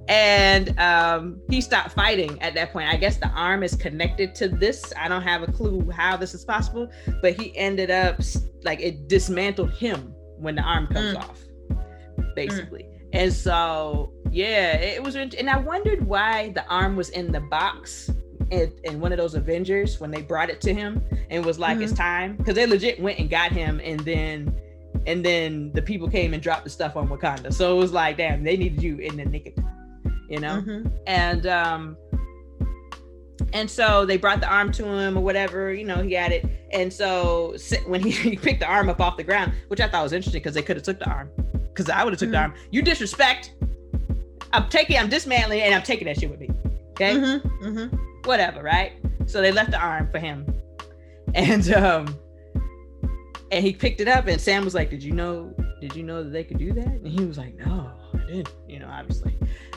[0.08, 2.88] And um, he stopped fighting at that point.
[2.88, 4.92] I guess the arm is connected to this.
[4.98, 6.90] I don't have a clue how this is possible,
[7.22, 8.20] but he ended up
[8.64, 11.18] like it dismantled him when the arm comes Mm.
[11.18, 11.40] off,
[12.34, 12.86] basically.
[13.12, 15.14] And so, yeah, it was.
[15.16, 18.10] And I wondered why the arm was in the box
[18.50, 21.78] in, in one of those Avengers when they brought it to him and was like,
[21.80, 24.56] "It's time," because they legit went and got him, and then.
[25.06, 27.54] And then the people came and dropped the stuff on Wakanda.
[27.54, 29.79] So it was like, damn, they needed you in the nick of time,
[30.30, 30.62] you know?
[30.62, 30.90] Mhm.
[31.06, 31.96] and um
[33.52, 36.44] and so they brought the arm to him or whatever you know he had it
[36.72, 37.56] and so
[37.86, 40.40] when he, he picked the arm up off the ground which i thought was interesting
[40.40, 41.28] because they could have took the arm
[41.68, 42.42] because i would have took the Mhm.
[42.42, 43.54] arm you disrespect
[44.52, 46.48] i'm taking i'm dismantling and i'm taking that shit with me
[46.92, 47.66] okay Mm-hmm.
[47.66, 47.96] Mm-hmm.
[48.28, 48.92] whatever right
[49.26, 50.46] so they left the arm for him
[51.34, 52.14] and um
[53.50, 56.22] and he picked it up and sam was like did you know did you know
[56.22, 56.86] that they could do that?
[56.86, 59.36] And he was like no i didn't you know obviously.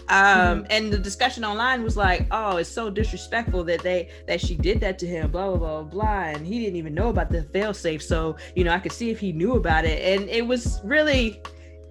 [0.10, 4.56] Um and the discussion online was like oh it's so disrespectful that they that she
[4.56, 7.44] did that to him blah blah blah blah and he didn't even know about the
[7.44, 8.04] fail safe.
[8.04, 10.02] So you know i could see if he knew about it.
[10.02, 11.42] And it was really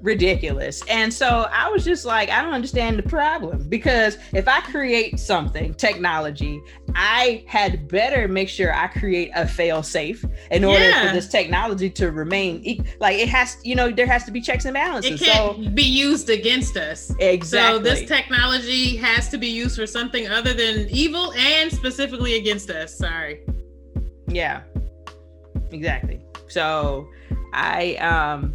[0.03, 4.61] ridiculous and so i was just like i don't understand the problem because if i
[4.62, 6.61] create something technology
[6.96, 11.09] i had better make sure i create a fail safe in order Yeah.
[11.09, 14.40] for this technology to remain e- like it has you know there has to be
[14.40, 15.20] checks and balances.
[15.22, 17.14] It can't so be used against us.
[17.20, 22.34] exactly So this technology has to be used for something other than evil and specifically
[22.36, 22.96] against us.
[22.98, 23.40] Sorry.
[24.26, 24.62] Yeah.
[25.70, 26.20] Exactly.
[26.48, 27.09] So
[27.53, 28.55] I um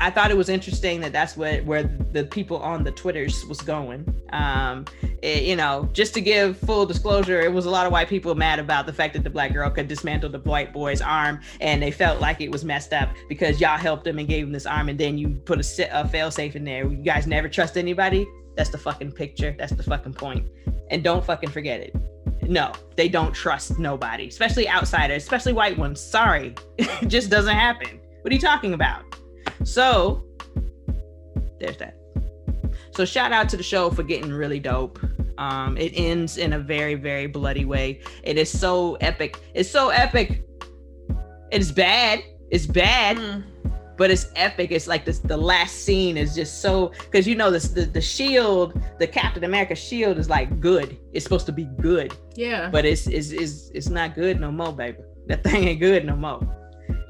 [0.00, 3.60] I thought it was interesting that that's what where the people on the Twitters was
[3.60, 4.06] going.
[4.32, 4.84] Um,
[5.22, 8.34] it- you know, just to give full disclosure, it was a lot of white people
[8.34, 11.82] mad about the fact that the black girl could dismantle the white boy's arm, and
[11.82, 14.66] they felt like it was messed up because y'all helped him and gave him this
[14.66, 16.84] arm, and then you put a, a fail safe in there.
[16.86, 18.26] You guys never trust anybody.
[18.56, 19.54] That's the fucking picture.
[19.58, 20.46] That's the fucking point.
[20.90, 21.94] And don't fucking forget it.
[22.42, 26.00] No, they don't trust nobody, especially outsiders, especially white ones.
[26.00, 28.00] Sorry, it just doesn't happen.
[28.22, 29.02] What are you talking about?
[29.64, 30.24] So,
[31.60, 31.96] there's that.
[32.92, 34.98] So, shout out to the show for getting really dope.
[35.38, 38.00] Um, it ends in a very, very bloody way.
[38.24, 39.38] It is so epic.
[39.54, 40.42] It's so epic.
[41.52, 42.22] It's bad.
[42.50, 43.42] It's bad Mm.
[43.96, 44.70] but it's epic.
[44.72, 45.18] It's like this.
[45.18, 49.44] The last scene is just so because you know this the the shield, the Captain
[49.44, 50.96] America shield is like good.
[51.12, 52.68] It's supposed to be good, Yeah.
[52.70, 54.98] but it's it's it's it's not good no more, baby.
[55.26, 56.40] That thing ain't good no more.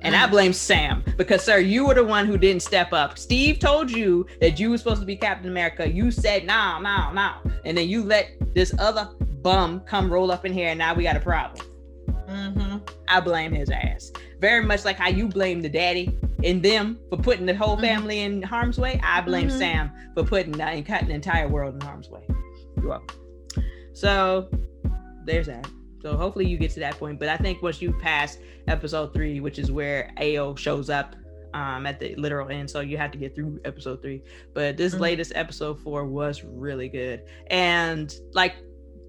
[0.03, 3.18] And I blame Sam because, sir, you were the one who didn't step up.
[3.18, 5.90] Steve told you that you were supposed to be Captain America.
[5.90, 7.32] You said, no, no, no.
[7.64, 9.11] And then you let this other
[9.42, 11.66] bum come roll up in here, and now we got a problem.
[12.28, 12.88] Mhm.
[13.09, 14.12] I blame his ass.
[14.40, 17.80] Very much like how you blame the daddy and them for putting the whole Mhm.
[17.80, 19.01] family in harm's way.
[19.03, 19.59] I blame Mhm.
[19.59, 22.22] Sam for putting the, and cutting the entire world in harm's way.
[22.76, 23.16] You're welcome.
[23.94, 24.49] So
[25.24, 25.66] there's that.
[26.09, 27.18] So hopefully you get to that point.
[27.18, 31.14] But I think once you pass episode three, which is where Ayo shows up
[31.54, 34.22] um at the literal end, so you have to get through episode three.
[34.54, 35.00] But this Mhm.
[35.00, 37.22] latest episode four was really good.
[37.50, 38.54] And like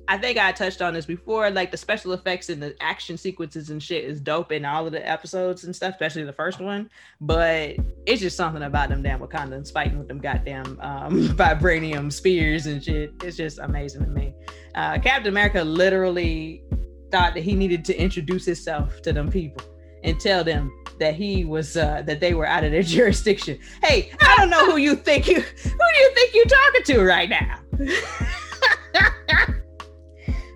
[0.10, 1.52] I think I touched on this before.
[1.52, 4.92] Like the special effects and the action sequences and shit is dope in all of
[4.92, 6.90] the episodes and stuff, especially the first one.
[7.22, 7.76] But
[8.08, 12.84] it's just something about them damn Wakandans fighting with them goddamn um, vibranium spears and
[12.84, 13.14] shit.
[13.24, 14.34] It's just amazing to me.
[14.74, 16.64] Uh, Captain America literally
[17.12, 19.64] thought that he needed to introduce himself to them people
[20.04, 23.60] and tell them that he was uh, that they were out of their jurisdiction.
[23.84, 27.04] Hey, I don't know who you think you who do you think you're talking to
[27.04, 27.60] right now?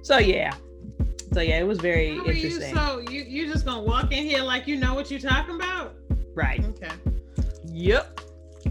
[0.01, 0.53] so yeah.
[1.33, 2.75] So yeah, it was very How are you interesting.
[2.75, 5.95] so you you just gonna walk in here like you know what you're talking about?
[6.35, 6.63] right.
[6.63, 6.91] Okay.
[7.65, 8.19] Yep.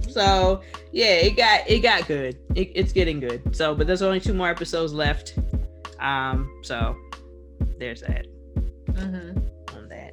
[0.09, 0.63] So
[0.93, 2.39] yeah, it got it got good.
[2.55, 3.55] It, it's getting good.
[3.55, 5.39] So, but there's only two more episodes left.
[6.01, 6.97] Um, so
[7.83, 8.27] there's that
[8.93, 9.77] Mm-hmm.
[9.77, 10.13] on that.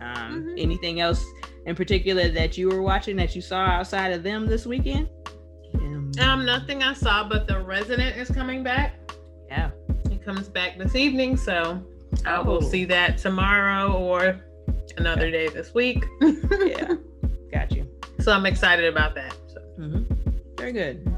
[0.00, 0.62] Um, Mhm.
[0.62, 1.24] anything else
[1.66, 5.08] in particular that you were watching that you saw outside of them this weekend?
[6.20, 8.94] Um, nothing I saw, but the resident is coming back.
[9.48, 9.70] yeah.
[10.10, 11.82] He comes back this evening, so
[12.26, 12.60] I will Oh.
[12.60, 14.40] see that tomorrow or
[14.98, 16.04] another day this week.
[16.20, 16.94] Yeah.
[17.52, 17.88] Got you.
[18.20, 19.34] so I'm excited about that.
[19.52, 19.60] So.
[19.76, 20.02] hmm
[20.56, 21.08] Very good.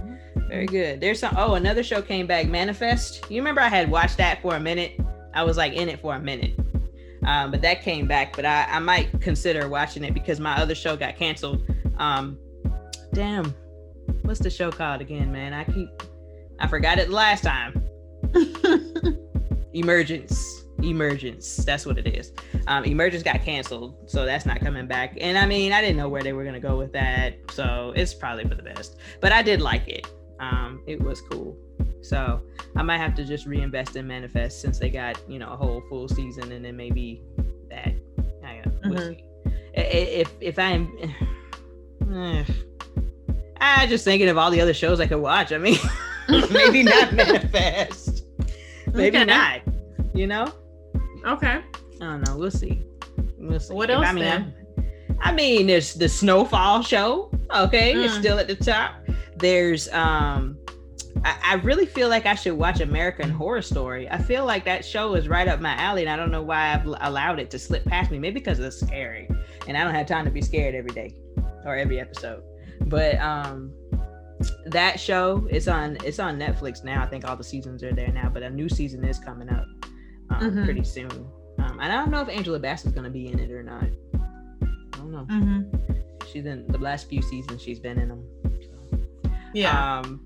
[0.49, 1.01] Very good.
[1.01, 1.35] There's some.
[1.37, 3.29] Oh, another show came back, Manifest.
[3.31, 4.93] You remember I had watched that for a minute.
[5.35, 6.59] I was like in it for a minute,
[7.27, 8.37] um, but that came back.
[8.37, 11.69] But I, I might consider watching it because my other show got canceled.
[11.99, 12.39] Um,
[13.13, 13.55] damn,
[14.23, 15.53] what's the show called again, man?
[15.53, 15.89] I keep,
[16.59, 17.85] I forgot it last time.
[19.75, 20.65] Emergence.
[20.83, 21.57] Emergence.
[21.57, 22.33] That's what it is.
[22.67, 25.17] Um, Emergence got canceled, so that's not coming back.
[25.21, 28.15] And I mean, I didn't know where they were gonna go with that, so it's
[28.15, 28.97] probably for the best.
[29.21, 30.07] But I did like it.
[30.41, 31.57] Um, it was cool.
[32.03, 32.41] So
[32.77, 35.83] I might have to just reinvest in Manifest since they got you know a whole
[35.89, 37.23] full season, and then maybe
[37.71, 37.95] that.
[38.45, 39.15] I we'll.
[39.77, 40.93] I- i- If if I'm,
[42.13, 42.45] eh,
[43.61, 45.53] I just thinking of all the other shows I could watch.
[45.53, 45.79] I mean,
[46.51, 48.25] maybe not Manifest.
[48.93, 49.25] Maybe Okay.
[49.25, 49.61] not.
[50.15, 50.53] You know.
[51.27, 51.61] Okay.
[52.01, 52.37] I don't know.
[52.37, 52.83] We'll see.
[53.39, 53.73] We'll see.
[53.75, 54.55] What If- else I mean?
[55.21, 57.31] I, mean, there's the Snowfall show.
[57.55, 58.19] Okay, it's Mm.
[58.21, 58.97] still at the top.
[59.45, 60.57] There's um,
[61.23, 64.09] I, I really feel like I should watch American Horror Story.
[64.09, 66.73] I feel like that show is right up my alley, and I don't know why
[66.73, 68.19] I've allowed it to slip past me.
[68.19, 69.29] Maybe because it's scary,
[69.69, 71.15] and I don't have time to be scared every day
[71.67, 72.43] or every episode.
[72.87, 73.71] But um,
[74.65, 77.03] that show it's on it's on Netflix now.
[77.03, 79.67] I think all the seasons are there now, but a new season is coming up
[80.31, 80.65] um, Mhm.
[80.65, 81.11] pretty soon.
[81.59, 83.85] Um, and I don't know if Angela Bassett's gonna be in it or not.
[84.15, 85.27] I don't know.
[85.31, 86.01] Mm-hmm.
[86.33, 87.61] She's in the last few seasons.
[87.61, 88.25] She's been in them.
[89.55, 90.01] Yeah.
[90.01, 90.21] Um,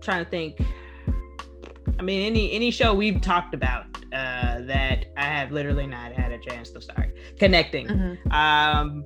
[0.00, 0.60] trying to think.
[1.98, 6.32] I mean, any any show we've talked about uh, that I have literally not had
[6.32, 7.86] a chance to start connecting.
[7.86, 8.32] Mhm.
[8.32, 9.02] Um,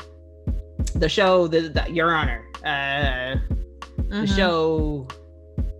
[0.95, 3.37] the show, the, the Your Honor, uh,
[3.97, 4.37] the Mhm.
[4.37, 5.07] show.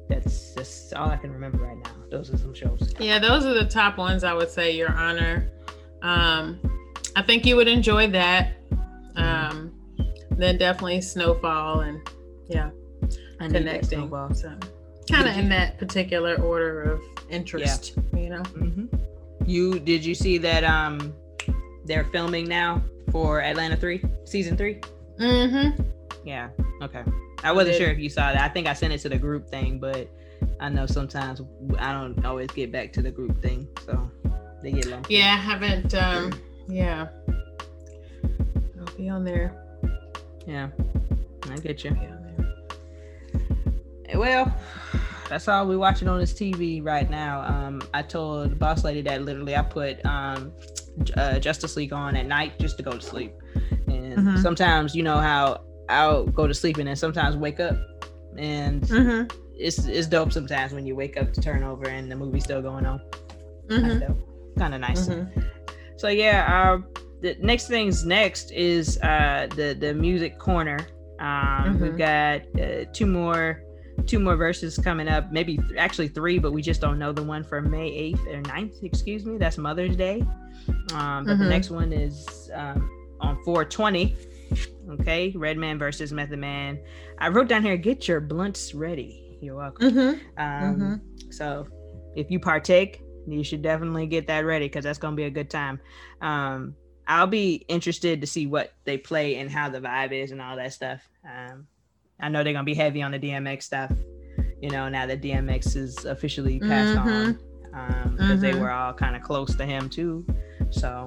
[0.09, 1.91] That's that's all I can remember right now.
[2.11, 2.93] Those are some shows.
[2.99, 5.51] Yeah, those are the top ones I would say, Your Honor.
[6.03, 6.59] Um,
[7.17, 8.55] I think you would enjoy that.
[9.17, 9.73] Um,
[10.31, 12.01] then definitely Snowfall and
[12.49, 12.71] yeah,
[13.41, 13.89] I need that connecting.
[14.01, 14.35] snowball.
[14.35, 14.53] So
[15.11, 18.43] kind of in that particular order of interest, you know.
[18.43, 18.87] hmm
[19.47, 21.15] You did you see that um
[21.85, 24.81] they're filming now for Atlanta three season three?
[25.19, 25.83] Mm-hmm.
[26.25, 26.51] Yeah.
[26.83, 27.03] Okay.
[27.43, 27.83] I wasn't did.
[27.83, 28.41] sure if you saw that.
[28.43, 30.09] I think I sent it to the group thing, but
[30.61, 31.41] I know sometimes
[31.79, 34.11] I don't always get back to the group thing, so
[34.63, 35.11] they get lumped.
[35.11, 35.95] Yeah, I haven't.
[35.95, 36.33] Um,
[36.69, 37.07] yeah,
[38.79, 39.55] I'll be on there.
[40.47, 40.69] Yeah.
[41.51, 41.91] I get you.
[41.93, 42.18] Be on there.
[44.15, 44.53] Well,
[45.29, 47.43] that's all we're watching on this TV right now.
[47.43, 50.53] Um, I told the boss lady that literally I put um,
[51.17, 53.33] uh, Justice League on at night just to go to sleep.
[53.87, 54.43] And Mhm.
[54.43, 57.77] sometimes, you know how I'll go to sleep and then sometimes wake up,
[58.37, 59.37] and Mm-hmm.
[59.57, 62.63] it's it's dope sometimes when you wake up to turn over and the movie's still
[62.63, 63.01] going on.
[63.69, 64.59] Mm-hmm.
[64.59, 65.07] Kind of nice.
[65.09, 65.41] Mm-hmm.
[65.97, 66.83] So yeah, uh,
[67.21, 70.79] the next things next is uh, the the music corner.
[71.19, 73.63] Um, We've got uh, two more
[74.07, 77.23] two more verses coming up, maybe th- actually three, but we just don't know the
[77.23, 80.23] one for May eighth or 9th, Excuse me, that's Mother's Day.
[80.95, 81.49] Um, but the Mhm.
[81.49, 82.89] next one is um,
[83.21, 84.17] on 420.
[85.01, 86.79] Okay, Redman versus Method Man.
[87.19, 89.37] I wrote down here, get your blunts ready.
[89.43, 89.91] You're welcome.
[89.91, 90.41] Mm-hmm.
[90.41, 90.81] Um,
[91.27, 91.33] Mhm.
[91.35, 91.67] So
[92.15, 95.51] if you partake, you should definitely get that ready because that's gonna be a good
[95.51, 95.81] time.
[96.23, 96.75] Um,
[97.09, 100.57] I'll be interested to see what they play and how the vibe is and all
[100.57, 101.01] that stuff.
[101.25, 101.67] Um,
[102.21, 103.93] I know they're gonna be heavy on the DMX stuff.
[104.61, 107.39] You know, now that DMX is officially passed on,
[107.73, 108.61] um, because they Mhm.
[108.61, 110.27] were all kind of close to him too.
[110.71, 111.07] So,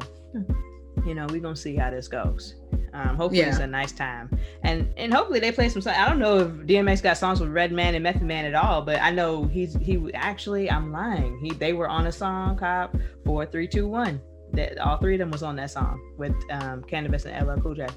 [1.06, 2.56] you know, we're gonna see how this goes.
[2.94, 4.30] Um, hopefully it's a nice time,
[4.64, 5.82] and and hopefully they play some.
[5.94, 9.02] I don't know if DMX got songs with Redman and Method Man at all, but
[9.02, 10.70] I know he's he actually.
[10.70, 11.40] I'm lying.
[11.42, 14.20] He they were on a song called Four Three Two One.
[14.54, 17.76] That all three of them was on that song with um, Canibus and LL Cool
[17.76, 17.88] J.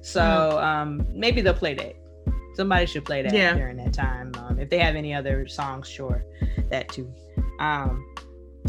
[0.00, 1.94] So um, maybe they'll play that.
[2.54, 3.54] Somebody should play that Yeah.
[3.54, 4.32] during that time.
[4.38, 6.24] Um, if they have any other songs, sure,
[6.70, 7.12] that too.
[7.60, 8.04] Um,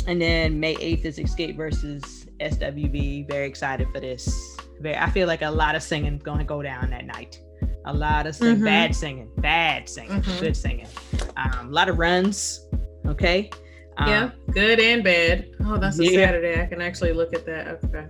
[0.07, 3.27] and then May 8th is Xscape versus SWV.
[3.29, 4.29] Very excited for this.
[4.79, 7.39] Very, I feel like a lot of singing going to go down that night.
[7.85, 8.65] A lot of sing, Mhm.
[8.65, 10.39] bad singing, bad singing, Mhm.
[10.41, 10.87] good singing.
[11.37, 12.67] Um, a lot of runs.
[13.05, 13.49] Okay.
[13.99, 15.47] Um, yeah, good and bad.
[15.65, 16.25] Oh, that's a yeah.
[16.27, 16.61] Saturday.
[16.61, 17.79] I can actually look at that.
[17.85, 18.05] Okay.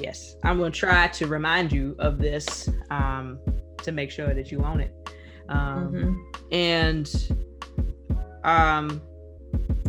[0.00, 3.38] Yes, I'm going to try to remind you of this um,
[3.82, 4.92] to make sure that you own it.
[5.48, 6.16] Um, Mhm.
[6.52, 7.28] and
[8.44, 9.00] um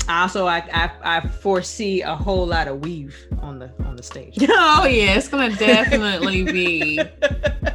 [0.09, 4.35] also I, I i foresee a whole lot of weave on the on the stage
[4.49, 6.99] Oh yeah, it's gonna definitely be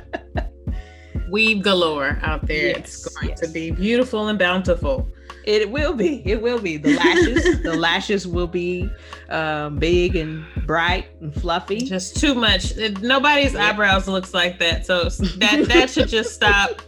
[1.31, 2.67] weave galore out there.
[2.77, 5.09] it's Yes, going to be beautiful and bountiful.
[5.47, 8.91] It will be it will be the lashes the lashes will be
[9.31, 12.77] um big and bright and fluffy Just too much.
[12.77, 13.63] It- nobody's Yep.
[13.63, 16.83] eyebrows looks like that, so that that should just stop.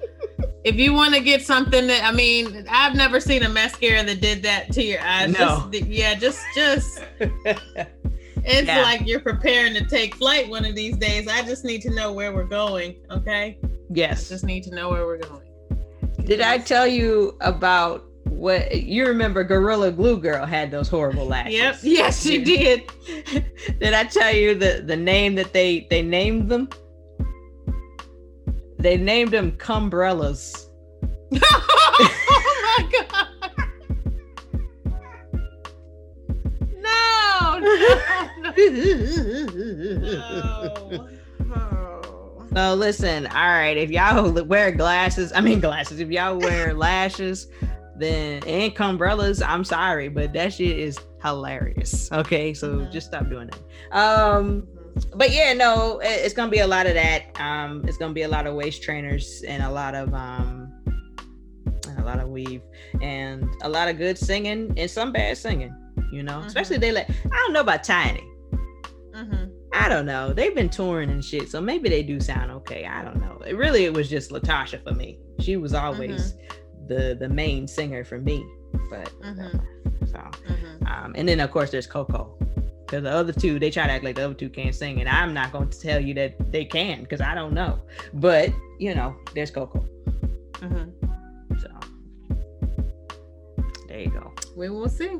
[0.64, 4.20] If you want to get something that I mean, I've never seen a mascara that
[4.20, 5.30] did that to your eyes.
[5.38, 5.68] No.
[5.72, 8.82] Just, yeah, just just it's Yeah.
[8.82, 11.28] like you're preparing to take flight one of these days.
[11.28, 12.96] I just need to know where we're going.
[13.10, 15.42] Okay, I yes just need to know where we're going.
[16.24, 21.54] did i tell you about what you remember gorilla glue girl had those horrible lashes
[21.54, 21.76] Yep.
[21.82, 22.90] Yes, she did.
[23.80, 26.68] did i tell you the the name that they they named them
[28.78, 30.66] they named them cumbrellas
[31.42, 33.28] oh my god.
[36.78, 37.58] No.
[37.58, 37.68] No.
[38.38, 38.52] no.
[40.60, 41.08] Oh.
[42.54, 47.48] So listen, all right, if y'all wear glasses, I mean glasses, if y'all wear lashes,
[47.98, 52.10] then and umbrellas, I'm sorry, but that shit is hilarious.
[52.12, 52.92] Okay, so Mhm.
[52.92, 53.96] just stop doing that.
[53.98, 54.66] Um,
[55.14, 57.22] but yeah, no, it- it's gonna be a lot of that.
[57.40, 60.72] Um, it's gonna be a lot of waist trainers and a lot of um,
[61.86, 62.62] and a lot of weave
[63.00, 65.74] and a lot of good singing and some bad singing.
[66.12, 66.46] You know, Mhm.
[66.46, 68.24] especially they like I don't know about Tiny.
[69.12, 69.50] Mhm.
[69.74, 70.32] I don't know.
[70.32, 72.86] They've been touring and shit, so maybe they do sound okay.
[72.86, 73.40] I don't know.
[73.46, 75.18] It really it was just Latasha for me.
[75.40, 76.34] She was always
[76.88, 78.44] the the main singer for me.
[78.90, 79.60] But Mhm.
[80.06, 80.90] so Mhm.
[80.90, 82.34] um and then of course there's Coko.
[82.86, 85.08] Because the other two, they try to act like the other two can't sing, and
[85.10, 87.78] I'm not going to tell you that they can because I don't know.
[88.14, 89.84] But you know, there's Coko.
[90.54, 90.90] Mhm.
[91.60, 91.68] So
[93.88, 94.32] there you go.
[94.56, 95.18] We will see.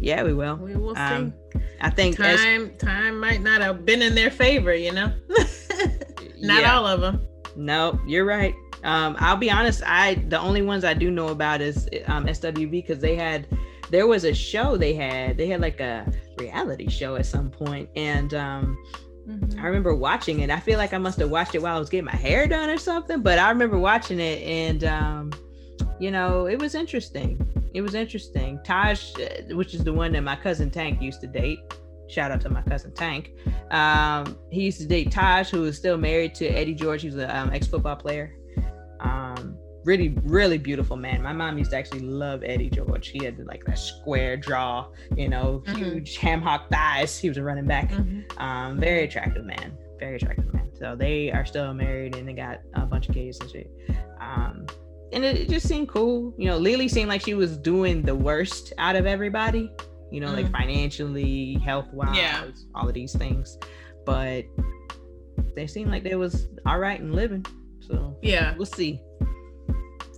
[0.00, 0.56] Yeah, we will.
[0.56, 1.00] We will see.
[1.00, 1.32] Um,
[1.80, 5.12] I think as- time time might not have been in their favor, you know.
[6.40, 6.74] not yeah.
[6.76, 7.26] all of them.
[7.56, 8.54] No, you're right.
[8.84, 9.82] Um, I'll be honest.
[9.86, 13.46] I the only ones I do know about is um, SWV because they had
[13.90, 15.36] there was a show they had.
[15.36, 18.78] They had like a reality show at some point, and um,
[19.58, 20.50] I remember watching it.
[20.50, 22.70] I feel like I must have watched it while I was getting my hair done
[22.70, 23.22] or something.
[23.22, 25.32] But I remember watching it, and um,
[26.00, 27.46] you know, it was interesting.
[27.74, 28.58] It was interesting.
[28.64, 31.60] Taj, uh, which is the one that my cousin Tank used to date.
[32.08, 33.32] Shout out to my cousin Tank.
[33.70, 37.02] Um, he used to date Taj, who is still married to Eddie George.
[37.02, 38.34] He was an um, ex-football player.
[39.02, 41.22] Um, really, really beautiful man.
[41.22, 43.08] My mom used to actually love Eddie George.
[43.08, 44.86] He had like that square jaw,
[45.16, 45.76] you know, Mhm.
[45.76, 47.18] huge ham hock thighs.
[47.18, 47.90] He was a running back.
[47.90, 48.22] Mhm.
[48.40, 49.72] Um, very attractive man.
[49.98, 50.70] Very attractive man.
[50.78, 53.70] So they are still married and they got a bunch of kids and shit.
[54.20, 54.66] Um,
[55.12, 56.32] and it, it just seemed cool.
[56.38, 59.70] You know, Lily seemed like she was doing the worst out of everybody.
[60.12, 60.52] You know, like Mm.
[60.52, 62.44] financially, health wise, Yeah.
[62.74, 63.58] all of these things.
[64.06, 64.44] But
[65.56, 67.44] they seemed like they was all right and living.
[67.86, 68.54] So Yeah.
[68.56, 69.00] we'll see.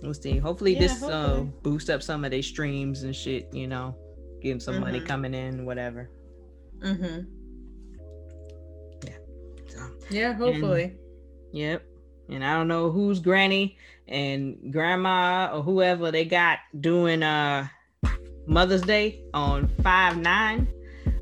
[0.03, 0.37] We'll see.
[0.37, 1.51] Hopefully Yeah, this uh hopefully.
[1.63, 3.95] boost up some of their streams and shit, you know,
[4.41, 5.05] getting some money Mhm.
[5.07, 6.09] coming in, whatever.
[6.81, 7.21] hmm
[9.67, 10.33] So Yeah.
[10.33, 10.93] Hopefully.
[11.53, 11.83] Yep.
[12.29, 17.67] And I don't know who's granny and grandma or whoever they got doing uh
[18.47, 20.67] Mother's Day on five nine.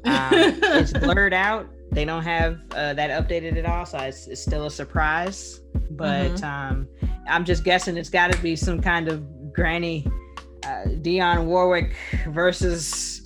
[0.05, 1.69] Um, it's blurred out.
[1.93, 5.61] they don't have uh, that updated at all, so it's, it's still a surprise.
[5.95, 6.43] But Mhm.
[6.43, 6.87] um,
[7.27, 9.23] I'm just guessing it's got to be some kind of
[9.53, 10.05] granny
[10.65, 11.95] uh, Dionne Warwick
[12.29, 13.21] versus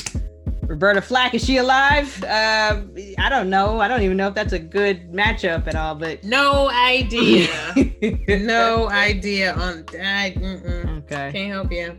[0.63, 1.33] Roberta Flack.
[1.35, 2.23] Is she alive?
[2.23, 2.81] Uh,
[3.19, 3.79] I don't know.
[3.79, 5.95] I don't even know if that's a good matchup at all.
[5.95, 7.47] But No idea.
[8.27, 10.33] no idea on that.
[10.35, 10.97] Mm-mm.
[11.03, 11.95] Okay, Can't help you.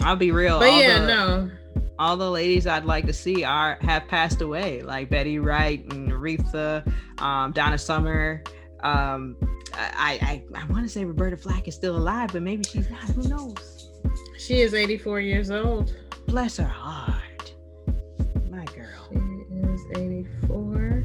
[0.00, 0.58] I'll be real.
[0.58, 1.50] But all yeah, the- no.
[1.98, 6.10] all the ladies I'd like to see are have passed away, like Betty Wright and
[6.12, 6.86] Aretha,
[7.20, 8.42] um, Donna Summer.
[8.80, 9.36] Um,
[9.74, 13.00] I I, I want to say Roberta Flack is still alive, but maybe she's not.
[13.00, 13.90] Who knows?
[14.38, 15.94] She is 84 years old.
[16.26, 17.54] Bless her heart,
[18.50, 19.08] my girl.
[19.10, 19.18] She
[19.68, 21.04] is 84.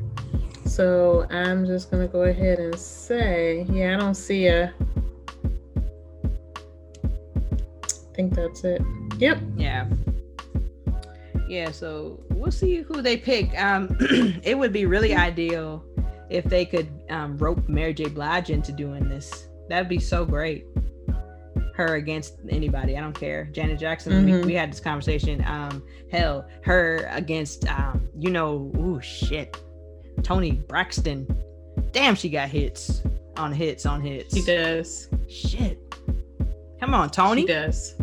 [0.65, 4.73] So I'm just gonna go ahead and say, yeah, I don't see a.
[7.83, 8.81] I think that's it.
[9.17, 9.39] Yep.
[9.57, 9.87] Yeah.
[11.47, 13.53] Yeah, so we'll see who they pick.
[13.61, 13.95] Um,
[14.43, 15.83] it would be really ideal
[16.31, 18.05] if they could um, rope Mary J.
[18.05, 19.47] Blige into doing this.
[19.69, 20.65] That'd be so great.
[21.75, 23.45] Her against anybody, I don't care.
[23.51, 24.45] Janet Jackson, we, Mhm.
[24.45, 25.43] we had this conversation.
[25.47, 29.57] Um, hell, her against, um, you know, ooh shit,
[30.23, 31.27] Toni Braxton.
[31.91, 33.01] Damn, she got hits
[33.37, 34.35] on hits on hits.
[34.35, 35.07] She does.
[35.29, 35.79] Shit.
[36.79, 37.41] Come on, Toni.
[37.41, 37.95] She does.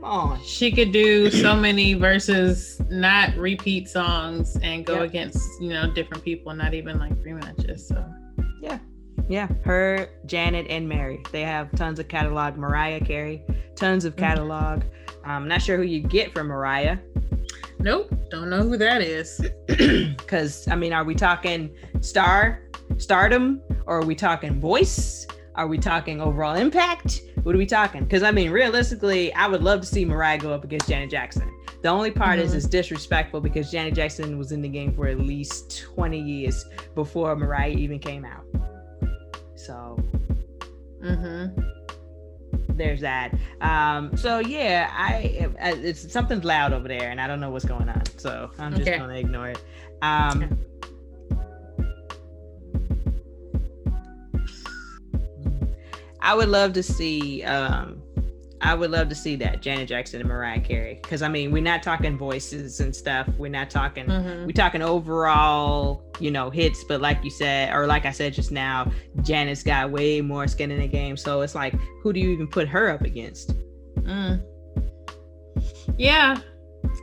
[0.00, 0.42] Come on.
[0.42, 5.02] She could do so many verses, not repeat songs, and go Yeah.
[5.04, 7.80] against you know different people, not even like rematches.
[7.80, 8.02] So
[8.62, 8.78] Yeah,
[9.28, 9.48] yeah.
[9.64, 11.22] her, Janet, and Mary.
[11.32, 12.56] They have tons of catalog.
[12.56, 13.42] Mariah Carey,
[13.76, 14.18] tons of Mhm.
[14.18, 14.82] catalog.
[15.24, 16.96] I'm not sure who you get from Mariah,
[17.78, 19.38] nope, don't know who that is.
[19.66, 21.68] because I mean, are we talking
[22.00, 22.62] star,
[22.96, 25.26] stardom, or are we talking voice?
[25.56, 27.20] Are we talking overall impact?
[27.42, 28.04] What are we talking?
[28.04, 31.50] Because I mean, realistically, I would love to see Mariah go up against Janet Jackson.
[31.82, 32.56] The only part is Mhm.
[32.56, 36.64] it's disrespectful because Janet Jackson was in the game for at least 20 years
[36.94, 38.44] before Mariah even came out.
[39.56, 39.98] So
[41.02, 41.62] Mm-hmm.
[42.76, 43.32] there's that.
[43.62, 47.64] Um, so yeah, I, I it's something's loud over there, and I don't know what's
[47.64, 48.02] going on.
[48.18, 48.98] So I'm just Okay.
[48.98, 49.62] gonna ignore it.
[50.02, 50.58] Um,
[56.22, 57.42] I would love to see.
[57.44, 58.02] Um,
[58.62, 61.62] I would love to see that Janet Jackson and Mariah Carey, because I mean, we're
[61.62, 63.26] not talking voices and stuff.
[63.38, 64.04] We're not talking.
[64.04, 64.46] Mm-hmm.
[64.46, 66.84] We're talking overall, you know, hits.
[66.84, 68.92] But like you said, or like I said just now,
[69.22, 71.16] Janet's got way more skin in the game.
[71.16, 73.54] So it's like, who do you even put her up against?
[73.96, 74.42] Mm.
[75.96, 76.38] Yeah,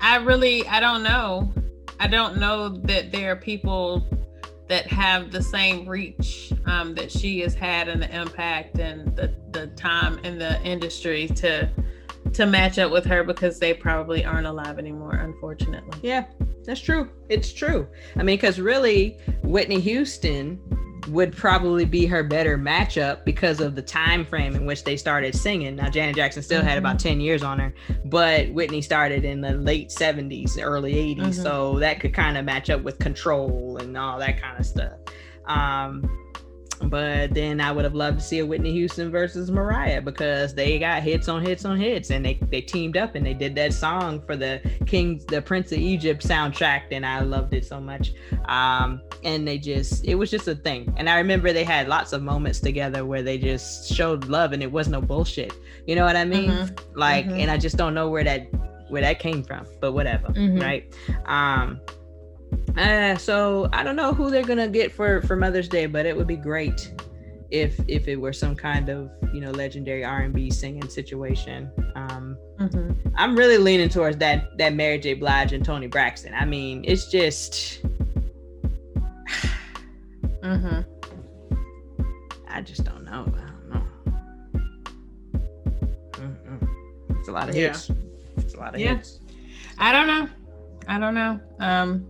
[0.02, 1.52] I really I don't know.
[2.00, 4.06] I don't know that there are people
[4.68, 9.34] that have the same reach um, that she has had and the impact and the,
[9.52, 11.70] the time in the industry to
[12.34, 15.98] to match up with her because they probably aren't alive anymore, unfortunately.
[16.02, 16.26] Yeah,
[16.66, 17.10] that's true.
[17.30, 17.88] It's true.
[18.18, 20.60] I mean, because really, Whitney Houston
[21.08, 25.36] would probably be her better matchup because of the time frame in which they started
[25.36, 25.76] singing.
[25.76, 27.74] Now, Janet Jackson still had about 10 years on her,
[28.06, 31.40] but Whitney started in the late 70s, early 80s.
[31.40, 31.44] Mhm.
[31.44, 34.94] So that could kind of match up with control and all that kind of stuff.
[35.46, 36.10] Um,
[36.84, 40.78] but then I would have loved to see a Whitney Houston versus Mariah because they
[40.80, 43.74] got hits on hits on hits and they, they teamed up and they did that
[43.74, 48.14] song for the King, the Prince of Egypt soundtrack, and I loved it so much.
[48.46, 50.94] Um, and they just, it was just a thing.
[50.98, 54.62] And I remember they had lots of moments together where they just showed love and
[54.64, 55.54] it was no bullshit.
[55.86, 56.52] You know what I mean?
[56.52, 56.80] Mhm.
[56.96, 57.42] Like, Mhm.
[57.42, 58.48] and I just don't know where that
[58.90, 60.62] where that came from, but whatever, Mhm.
[60.62, 60.86] right?
[61.26, 61.82] Um,
[62.78, 66.16] uh, so I don't know who they're gonna get for for Mother's Day, but it
[66.16, 66.92] would be great
[67.50, 71.70] if if it were some kind of you know legendary R and B singing situation.
[71.96, 72.96] Um, Mhm.
[73.16, 75.14] I'm really leaning towards that that Mary J.
[75.14, 76.34] Blige and Toni Braxton.
[76.34, 77.82] I mean, it's just
[80.42, 80.86] Mhm.
[82.50, 83.26] I just don't know.
[83.36, 83.84] I don't know.
[87.20, 87.68] It's a lot of Yeah.
[87.70, 87.92] hits.
[88.38, 88.96] It's a lot of Yeah.
[88.96, 89.20] hits.
[89.78, 90.28] I don't know.
[90.88, 91.40] I don't know.
[91.60, 92.08] Um,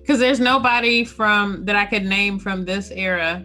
[0.00, 3.44] because there's nobody from that I could name from this era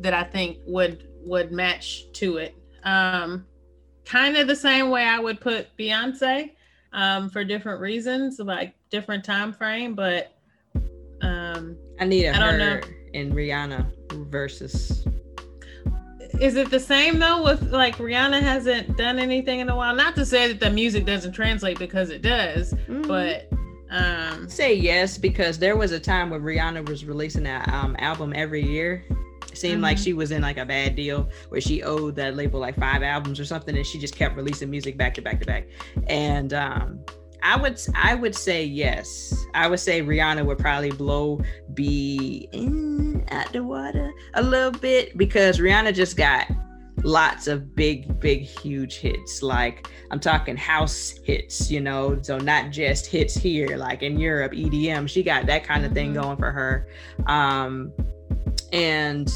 [0.00, 2.54] that I think would would match to it.
[2.84, 3.44] Um,
[4.04, 6.52] kind of the same way I would put Beyonce,
[6.92, 10.32] um, for different reasons, like different time frame, but
[11.22, 12.80] um, I need a I don't know.
[13.14, 13.90] and Rihanna
[14.30, 15.06] versus.
[16.40, 19.94] is it the same though with like Rihanna hasn't done anything in a while?
[19.96, 23.08] Not to say that the music doesn't translate because it does, Mm.
[23.08, 23.50] but
[23.90, 28.32] um say yes because there was a time where Rihanna was releasing an um, album
[28.34, 29.04] every year.
[29.50, 30.04] It seemed like Mhm.
[30.04, 33.38] she was in like a bad deal where she owed that label like five albums
[33.40, 35.66] or something, and she just kept releasing music back to back to back.
[36.08, 37.00] And um,
[37.42, 39.34] I would I would say yes.
[39.54, 41.40] I would say Rihanna would probably blow
[41.74, 46.46] B in at the water a little bit because Rihanna just got
[47.04, 49.42] lots of big, big, huge hits.
[49.42, 54.52] Like I'm talking house hits, you know, so not just hits here, like in Europe,
[54.52, 55.08] EDM.
[55.08, 56.22] She got that kind of thing Mhm.
[56.22, 56.88] going for her.
[57.26, 57.92] Um,
[58.72, 59.30] and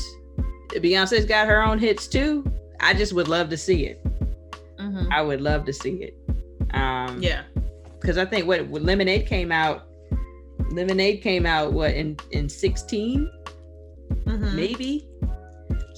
[0.71, 2.51] Beyonce's got her own hits too.
[2.81, 4.03] I just would love to see it.
[4.79, 5.09] Mhm.
[5.13, 6.17] I would love to see it.
[6.73, 7.43] Um, Yeah.
[8.01, 9.83] because I think what, what Lemonade came out.
[10.73, 13.29] Lemonade came out what in in 16
[14.25, 14.55] Mhm.
[14.55, 15.07] maybe.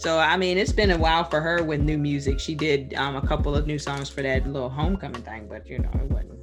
[0.02, 2.40] So I mean, it's been a while for her with new music.
[2.40, 5.78] She did um, a couple of new songs for that little homecoming thing, but you
[5.78, 6.40] know, it wasn't.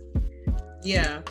[0.81, 1.21] Yeah.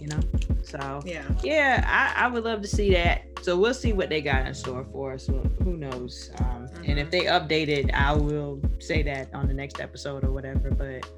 [0.00, 0.20] You know,
[0.64, 1.22] so Yeah.
[1.44, 3.22] yeah, I, I would love to see that.
[3.42, 5.26] So we'll see what they got in store for us.
[5.26, 6.30] So who knows?
[6.40, 7.10] Um, And if Mhm.
[7.12, 10.70] they update it, I will say that on the next episode or whatever.
[10.72, 11.08] But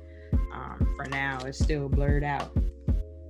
[0.52, 2.50] um, for now, it's still blurred out.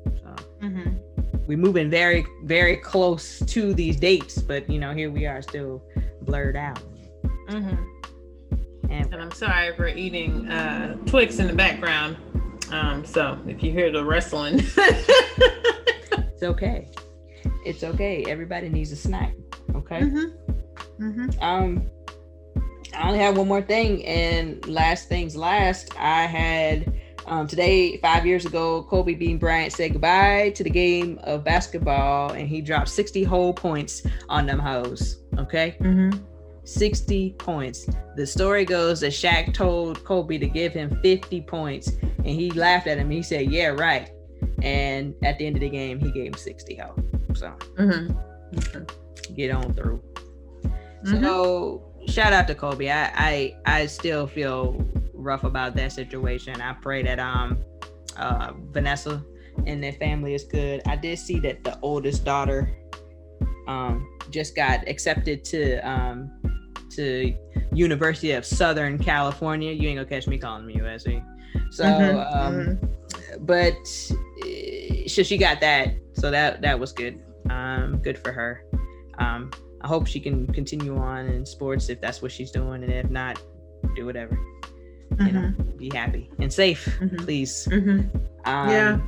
[0.06, 0.98] So Mhm.
[1.46, 5.82] we're moving very, very close to these dates, but you know, here we are still
[6.22, 6.80] blurred out.
[7.48, 7.86] Mhm.
[8.90, 12.16] And And I'm sorry for eating uh, Twix in the background.
[12.70, 14.60] Um, so if you hear the wrestling,
[16.40, 16.88] It's okay.
[17.64, 18.24] It's okay.
[18.28, 19.34] Everybody needs a snack.
[19.74, 20.00] Okay.
[20.02, 20.32] Mhm.
[21.00, 21.42] Mhm.
[21.42, 21.90] Um,
[22.94, 26.92] I only have one more thing, and last things last, I had
[27.26, 32.30] um, today five years ago, Kobe Bean Bryant said goodbye to the game of basketball,
[32.32, 35.20] and he dropped 60 whole points on them hoes.
[35.38, 35.76] Okay.
[35.80, 36.18] Mhm.
[36.68, 37.86] 60 points.
[38.16, 41.88] The story goes that Shaq told Kobe to give him 50 points,
[42.18, 43.10] and he laughed at him.
[43.10, 44.10] He said, "Yeah, right."
[44.62, 46.94] And at the end of the game, he gave him 60 ho.
[47.34, 48.14] So Mhm.
[49.34, 50.02] get on through.
[51.04, 51.20] Mhm.
[51.22, 52.88] So shout out to Kobe.
[52.90, 56.60] I, I I still feel rough about that situation.
[56.60, 57.58] I pray that um
[58.16, 59.22] uh Vanessa
[59.66, 60.82] and their family is good.
[60.86, 62.70] I did see that the oldest daughter
[63.66, 66.30] um just got accepted to um
[66.90, 67.34] to
[67.72, 69.72] University of Southern California.
[69.72, 71.22] You ain't gonna catch me calling them USC.
[71.70, 72.36] So Mhm.
[72.36, 73.46] um Mhm.
[73.46, 77.20] but uh, so she got that so that that was good
[77.50, 78.62] um good for her
[79.18, 79.50] um
[79.82, 83.08] i hope she can continue on in sports if that's what she's doing and if
[83.10, 83.40] not
[83.96, 84.38] do whatever
[85.20, 87.18] you know be happy and safe Mhm.
[87.24, 88.98] please um Yeah.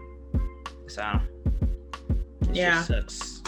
[0.86, 1.02] so
[2.50, 2.74] it Yeah.
[2.76, 3.42] just sucks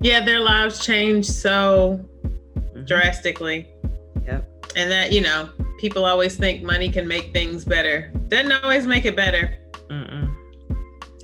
[0.00, 1.98] Yeah, their lives change so.
[2.84, 3.68] Drastically.
[4.26, 4.48] Yep.
[4.76, 8.10] And that, you know, people always think money can make things better.
[8.28, 9.54] Doesn't always make it better.
[9.88, 10.34] Mm-mm.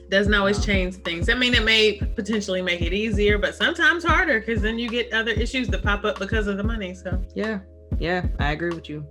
[0.08, 0.64] Doesn't always No.
[0.64, 1.28] change things.
[1.28, 5.12] I mean, it may potentially make it easier, but sometimes harder because then you get
[5.12, 6.94] other issues that pop up because of the money.
[6.94, 7.60] So, yeah
[7.98, 9.04] yeah i agree with you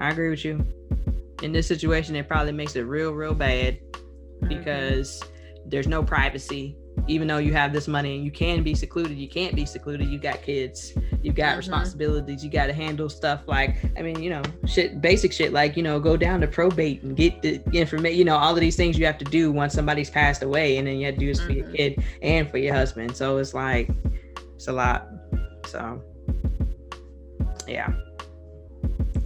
[0.00, 0.66] i agree with you
[1.42, 4.48] in this situation it probably makes it real real bad Mm-hmm.
[4.48, 5.22] because
[5.66, 6.76] there's no privacy
[7.08, 10.06] even though you have this money and you can be secluded you can't be secluded
[10.08, 10.92] you got kids
[11.22, 11.56] you got Mhm.
[11.58, 15.76] responsibilities you got to handle stuff like i mean you know shit basic shit like
[15.76, 18.76] you know go down to probate and get the information you know all of these
[18.76, 21.26] things you have to do once somebody's passed away and then you have to do
[21.26, 21.74] this for your Mhm.
[21.76, 23.88] kid and for your husband so it's like
[24.54, 25.08] it's a lot
[25.66, 26.00] so
[27.66, 27.92] yeah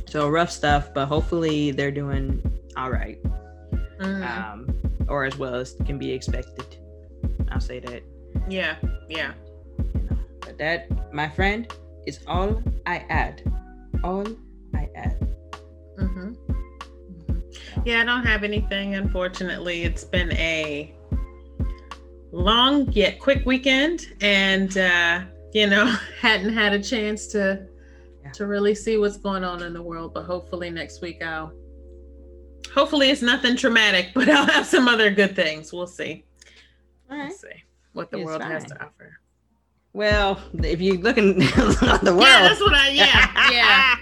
[0.07, 2.41] so rough stuff but hopefully they're doing
[2.77, 3.19] all right
[3.99, 4.23] Mhm.
[4.53, 4.67] um,
[5.09, 6.77] or as well as can be expected.
[7.51, 8.03] I'll say that.
[8.49, 8.77] yeah,
[9.09, 9.33] yeah.
[9.95, 10.17] You know.
[10.41, 11.73] But that, my friend,
[12.07, 13.43] is all I add.
[14.05, 14.27] All
[14.75, 15.17] I add.
[15.99, 16.33] hmm
[17.85, 18.95] Yeah, I don't have anything.
[18.95, 20.95] Unfortunately, it's been a
[22.33, 25.23] long yet quick weekend, and uh,
[25.53, 25.87] you know,
[26.21, 27.67] hadn't had a chance to
[28.25, 28.31] Yeah.
[28.33, 30.13] to really see what's going on in the world.
[30.15, 31.53] But hopefully next week I'll.
[32.75, 35.73] Hopefully it's nothing traumatic, but I'll have some other good things.
[35.73, 36.25] We'll see.
[37.11, 37.29] All right.
[37.29, 39.19] We'll see what the It's world has to offer.
[39.93, 41.55] Well, if you're looking at
[42.03, 42.89] the world, Yeah, that's what I.
[42.91, 43.97] Yeah, yeah.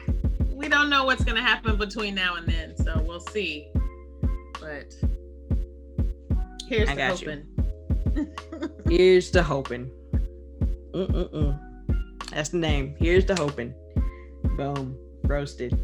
[0.52, 3.68] we don't know what's going to happen between now and then, so we'll see.
[4.60, 4.92] But
[6.68, 7.30] here's I the got you.
[7.30, 8.70] hoping.
[8.88, 9.90] Here's the hoping.
[10.92, 11.58] Mm-mm-mm.
[12.30, 12.94] That's the name.
[12.98, 13.74] Here's the hoping.
[14.56, 14.96] Boom.
[15.24, 15.76] Roasted.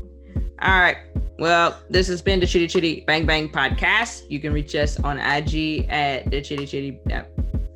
[0.63, 0.99] All right.
[1.39, 4.29] Well, this has been the Chitty Chitty Bang Bang podcast.
[4.29, 7.23] You can reach us on IG at the Chitty Chitty uh,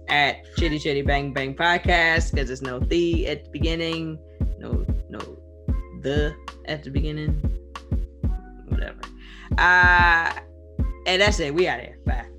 [0.08, 4.18] at Chitty Chitty Bang Bang podcast because there's no the at the beginning,
[4.58, 5.18] no no
[6.02, 6.34] the
[6.66, 7.40] at the beginning,
[8.68, 9.00] whatever.
[9.56, 10.32] Uh,
[11.06, 11.54] and that's it.
[11.54, 11.96] We out here.
[12.04, 12.33] Bye.